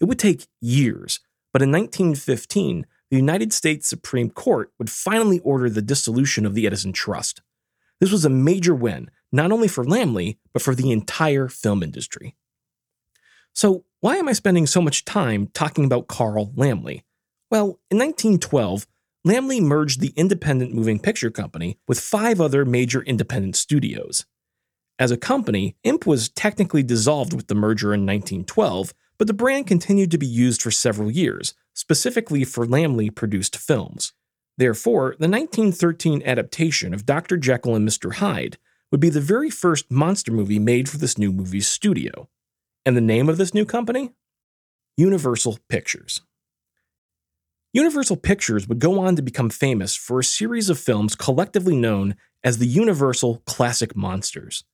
It 0.00 0.04
would 0.04 0.18
take 0.18 0.46
years, 0.60 1.18
but 1.52 1.62
in 1.62 1.72
1915, 1.72 2.86
the 3.10 3.16
United 3.16 3.52
States 3.52 3.88
Supreme 3.88 4.30
Court 4.30 4.72
would 4.78 4.90
finally 4.90 5.40
order 5.40 5.68
the 5.68 5.82
dissolution 5.82 6.46
of 6.46 6.54
the 6.54 6.66
Edison 6.66 6.92
Trust. 6.92 7.42
This 7.98 8.12
was 8.12 8.24
a 8.24 8.30
major 8.30 8.74
win, 8.74 9.10
not 9.32 9.52
only 9.52 9.68
for 9.68 9.84
Laemmle, 9.84 10.36
but 10.52 10.62
for 10.62 10.74
the 10.74 10.90
entire 10.90 11.48
film 11.48 11.82
industry. 11.82 12.36
So, 13.54 13.84
why 14.00 14.16
am 14.16 14.28
I 14.28 14.32
spending 14.32 14.66
so 14.66 14.80
much 14.80 15.04
time 15.04 15.48
talking 15.52 15.84
about 15.84 16.08
Carl 16.08 16.52
Laemmle? 16.56 17.02
Well, 17.50 17.80
in 17.90 17.98
1912, 17.98 18.86
Laemmle 19.26 19.60
merged 19.60 20.00
the 20.00 20.14
independent 20.16 20.72
moving 20.72 20.98
picture 20.98 21.30
company 21.30 21.78
with 21.86 22.00
five 22.00 22.40
other 22.40 22.64
major 22.64 23.02
independent 23.02 23.56
studios. 23.56 24.24
As 24.98 25.10
a 25.10 25.16
company, 25.16 25.76
IMP 25.84 26.06
was 26.06 26.28
technically 26.28 26.82
dissolved 26.82 27.34
with 27.34 27.48
the 27.48 27.54
merger 27.54 27.94
in 27.94 28.06
1912, 28.06 28.94
but 29.18 29.26
the 29.26 29.34
brand 29.34 29.66
continued 29.66 30.10
to 30.10 30.18
be 30.18 30.26
used 30.26 30.62
for 30.62 30.70
several 30.70 31.10
years, 31.10 31.54
specifically 31.74 32.44
for 32.44 32.66
Laemmle 32.66 33.14
produced 33.14 33.56
films. 33.56 34.12
Therefore, 34.56 35.16
the 35.18 35.28
1913 35.28 36.22
adaptation 36.24 36.92
of 36.92 37.06
Dr. 37.06 37.36
Jekyll 37.36 37.74
and 37.74 37.88
Mr. 37.88 38.14
Hyde 38.14 38.58
would 38.90 39.00
be 39.00 39.10
the 39.10 39.20
very 39.20 39.50
first 39.50 39.90
monster 39.90 40.32
movie 40.32 40.58
made 40.58 40.88
for 40.88 40.98
this 40.98 41.16
new 41.16 41.32
movie's 41.32 41.68
studio. 41.68 42.28
And 42.84 42.96
the 42.96 43.00
name 43.00 43.28
of 43.28 43.36
this 43.36 43.54
new 43.54 43.64
company? 43.64 44.10
Universal 44.96 45.58
Pictures. 45.68 46.22
Universal 47.72 48.16
Pictures 48.16 48.66
would 48.66 48.80
go 48.80 48.98
on 48.98 49.14
to 49.14 49.22
become 49.22 49.48
famous 49.48 49.94
for 49.94 50.18
a 50.18 50.24
series 50.24 50.68
of 50.68 50.78
films 50.78 51.14
collectively 51.14 51.76
known 51.76 52.16
as 52.42 52.58
the 52.58 52.66
Universal 52.66 53.42
Classic 53.46 53.94
Monsters. 53.94 54.64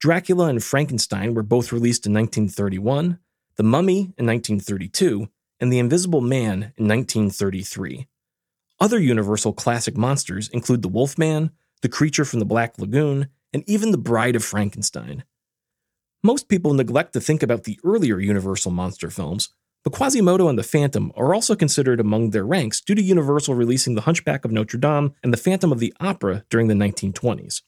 Dracula 0.00 0.48
and 0.48 0.62
Frankenstein 0.62 1.32
were 1.32 1.42
both 1.42 1.72
released 1.72 2.04
in 2.04 2.12
1931, 2.12 3.18
The 3.56 3.62
Mummy 3.62 3.98
in 4.18 4.26
1932, 4.26 5.28
and 5.58 5.72
The 5.72 5.78
Invisible 5.78 6.20
Man 6.20 6.74
in 6.76 6.86
1933. 6.86 8.06
Other 8.78 9.00
Universal 9.00 9.54
classic 9.54 9.96
monsters 9.96 10.50
include 10.50 10.82
the 10.82 10.88
Wolfman, 10.88 11.50
the 11.80 11.88
creature 11.88 12.26
from 12.26 12.40
the 12.40 12.44
Black 12.44 12.78
Lagoon, 12.78 13.28
and 13.56 13.64
even 13.66 13.90
the 13.90 13.96
Bride 13.96 14.36
of 14.36 14.44
Frankenstein. 14.44 15.24
Most 16.22 16.46
people 16.46 16.74
neglect 16.74 17.14
to 17.14 17.22
think 17.22 17.42
about 17.42 17.64
the 17.64 17.80
earlier 17.82 18.20
Universal 18.20 18.70
monster 18.70 19.08
films, 19.08 19.48
but 19.82 19.94
Quasimodo 19.94 20.50
and 20.50 20.58
the 20.58 20.62
Phantom 20.62 21.10
are 21.16 21.34
also 21.34 21.56
considered 21.56 21.98
among 21.98 22.30
their 22.30 22.44
ranks 22.44 22.82
due 22.82 22.94
to 22.94 23.00
Universal 23.00 23.54
releasing 23.54 23.94
The 23.94 24.02
Hunchback 24.02 24.44
of 24.44 24.52
Notre 24.52 24.78
Dame 24.78 25.14
and 25.22 25.32
The 25.32 25.38
Phantom 25.38 25.72
of 25.72 25.78
the 25.78 25.94
Opera 26.00 26.44
during 26.50 26.66
the 26.68 26.74
1920s. 26.74 27.62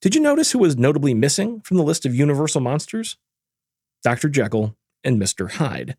Did 0.00 0.16
you 0.16 0.20
notice 0.20 0.50
who 0.50 0.58
was 0.58 0.76
notably 0.76 1.14
missing 1.14 1.60
from 1.60 1.76
the 1.76 1.84
list 1.84 2.04
of 2.04 2.12
Universal 2.12 2.62
monsters? 2.62 3.18
Dr. 4.02 4.28
Jekyll 4.28 4.74
and 5.04 5.22
Mr. 5.22 5.48
Hyde. 5.48 5.96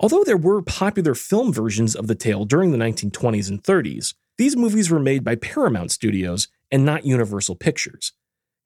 Although 0.00 0.24
there 0.24 0.36
were 0.36 0.60
popular 0.60 1.14
film 1.14 1.52
versions 1.52 1.94
of 1.94 2.08
the 2.08 2.16
tale 2.16 2.46
during 2.46 2.72
the 2.72 2.78
1920s 2.78 3.48
and 3.48 3.62
30s, 3.62 4.14
these 4.38 4.56
movies 4.56 4.90
were 4.90 4.98
made 4.98 5.22
by 5.22 5.36
Paramount 5.36 5.92
Studios 5.92 6.48
and 6.70 6.84
not 6.84 7.06
Universal 7.06 7.56
Pictures. 7.56 8.12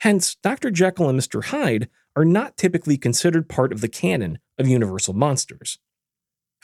Hence, 0.00 0.36
Dr. 0.42 0.70
Jekyll 0.70 1.08
and 1.08 1.18
Mr. 1.18 1.44
Hyde 1.44 1.88
are 2.16 2.24
not 2.24 2.56
typically 2.56 2.96
considered 2.96 3.48
part 3.48 3.72
of 3.72 3.80
the 3.80 3.88
canon 3.88 4.38
of 4.58 4.66
Universal 4.66 5.14
monsters. 5.14 5.78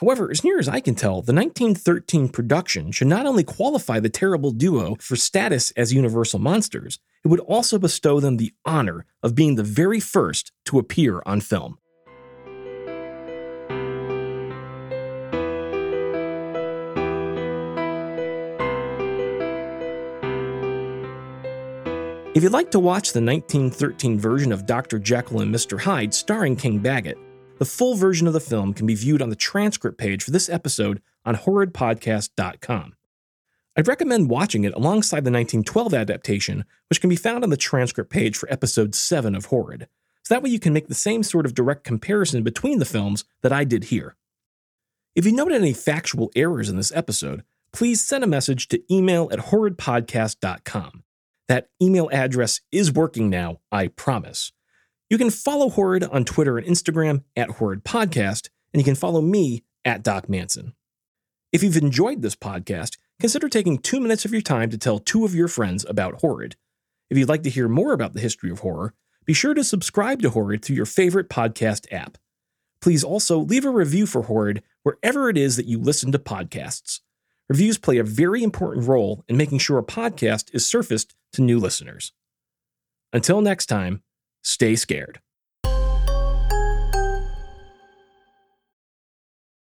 However, 0.00 0.30
as 0.30 0.44
near 0.44 0.58
as 0.58 0.68
I 0.68 0.80
can 0.80 0.94
tell, 0.94 1.22
the 1.22 1.32
1913 1.32 2.28
production 2.28 2.92
should 2.92 3.06
not 3.08 3.24
only 3.24 3.44
qualify 3.44 3.98
the 3.98 4.10
terrible 4.10 4.50
duo 4.50 4.96
for 5.00 5.16
status 5.16 5.70
as 5.72 5.92
Universal 5.92 6.40
monsters, 6.40 6.98
it 7.24 7.28
would 7.28 7.40
also 7.40 7.78
bestow 7.78 8.20
them 8.20 8.36
the 8.36 8.52
honor 8.64 9.06
of 9.22 9.34
being 9.34 9.54
the 9.54 9.62
very 9.62 10.00
first 10.00 10.52
to 10.66 10.78
appear 10.78 11.22
on 11.24 11.40
film. 11.40 11.78
If 22.36 22.42
you'd 22.42 22.52
like 22.52 22.70
to 22.72 22.78
watch 22.78 23.14
the 23.14 23.22
1913 23.22 24.20
version 24.20 24.52
of 24.52 24.66
Dr. 24.66 24.98
Jekyll 24.98 25.40
and 25.40 25.54
Mr. 25.54 25.80
Hyde 25.80 26.12
starring 26.12 26.54
King 26.54 26.82
Baggot, 26.82 27.16
the 27.56 27.64
full 27.64 27.94
version 27.94 28.26
of 28.26 28.34
the 28.34 28.40
film 28.40 28.74
can 28.74 28.86
be 28.86 28.94
viewed 28.94 29.22
on 29.22 29.30
the 29.30 29.36
transcript 29.36 29.96
page 29.96 30.22
for 30.22 30.32
this 30.32 30.50
episode 30.50 31.00
on 31.24 31.34
horridpodcast.com. 31.34 32.94
I'd 33.74 33.88
recommend 33.88 34.28
watching 34.28 34.64
it 34.64 34.74
alongside 34.74 35.24
the 35.24 35.30
1912 35.30 35.94
adaptation, 35.94 36.66
which 36.90 37.00
can 37.00 37.08
be 37.08 37.16
found 37.16 37.42
on 37.42 37.48
the 37.48 37.56
transcript 37.56 38.10
page 38.10 38.36
for 38.36 38.52
episode 38.52 38.94
7 38.94 39.34
of 39.34 39.46
Horrid. 39.46 39.88
So 40.22 40.34
that 40.34 40.42
way 40.42 40.50
you 40.50 40.60
can 40.60 40.74
make 40.74 40.88
the 40.88 40.94
same 40.94 41.22
sort 41.22 41.46
of 41.46 41.54
direct 41.54 41.84
comparison 41.84 42.42
between 42.42 42.80
the 42.80 42.84
films 42.84 43.24
that 43.40 43.52
I 43.54 43.64
did 43.64 43.84
here. 43.84 44.14
If 45.14 45.24
you 45.24 45.32
noted 45.32 45.54
any 45.54 45.72
factual 45.72 46.30
errors 46.36 46.68
in 46.68 46.76
this 46.76 46.92
episode, 46.94 47.44
please 47.72 48.04
send 48.04 48.22
a 48.22 48.26
message 48.26 48.68
to 48.68 48.94
email 48.94 49.30
at 49.32 49.38
horridpodcast.com. 49.38 51.02
That 51.48 51.68
email 51.80 52.08
address 52.12 52.60
is 52.72 52.92
working 52.92 53.30
now, 53.30 53.60
I 53.70 53.88
promise. 53.88 54.52
You 55.08 55.18
can 55.18 55.30
follow 55.30 55.68
Horrid 55.68 56.02
on 56.04 56.24
Twitter 56.24 56.58
and 56.58 56.66
Instagram 56.66 57.22
at 57.36 57.50
Horrid 57.50 57.84
Podcast, 57.84 58.48
and 58.72 58.80
you 58.80 58.84
can 58.84 58.96
follow 58.96 59.20
me 59.20 59.64
at 59.84 60.02
Doc 60.02 60.28
Manson. 60.28 60.74
If 61.52 61.62
you've 61.62 61.76
enjoyed 61.76 62.22
this 62.22 62.34
podcast, 62.34 62.98
consider 63.20 63.48
taking 63.48 63.78
two 63.78 64.00
minutes 64.00 64.24
of 64.24 64.32
your 64.32 64.42
time 64.42 64.68
to 64.70 64.78
tell 64.78 64.98
two 64.98 65.24
of 65.24 65.34
your 65.34 65.48
friends 65.48 65.86
about 65.88 66.20
Horrid. 66.20 66.56
If 67.08 67.16
you'd 67.16 67.28
like 67.28 67.44
to 67.44 67.50
hear 67.50 67.68
more 67.68 67.92
about 67.92 68.14
the 68.14 68.20
history 68.20 68.50
of 68.50 68.60
horror, 68.60 68.94
be 69.24 69.32
sure 69.32 69.54
to 69.54 69.62
subscribe 69.62 70.22
to 70.22 70.30
Horrid 70.30 70.64
through 70.64 70.76
your 70.76 70.86
favorite 70.86 71.28
podcast 71.28 71.86
app. 71.92 72.18
Please 72.80 73.04
also 73.04 73.38
leave 73.38 73.64
a 73.64 73.70
review 73.70 74.06
for 74.06 74.22
Horrid 74.22 74.62
wherever 74.82 75.30
it 75.30 75.36
is 75.36 75.56
that 75.56 75.66
you 75.66 75.78
listen 75.78 76.10
to 76.12 76.18
podcasts. 76.18 77.00
Reviews 77.48 77.78
play 77.78 77.98
a 77.98 78.04
very 78.04 78.42
important 78.42 78.88
role 78.88 79.24
in 79.28 79.36
making 79.36 79.58
sure 79.58 79.78
a 79.78 79.84
podcast 79.84 80.52
is 80.52 80.66
surfaced 80.66 81.14
to 81.32 81.42
new 81.42 81.60
listeners. 81.60 82.12
Until 83.12 83.40
next 83.40 83.66
time, 83.66 84.02
stay 84.42 84.74
scared. 84.74 85.20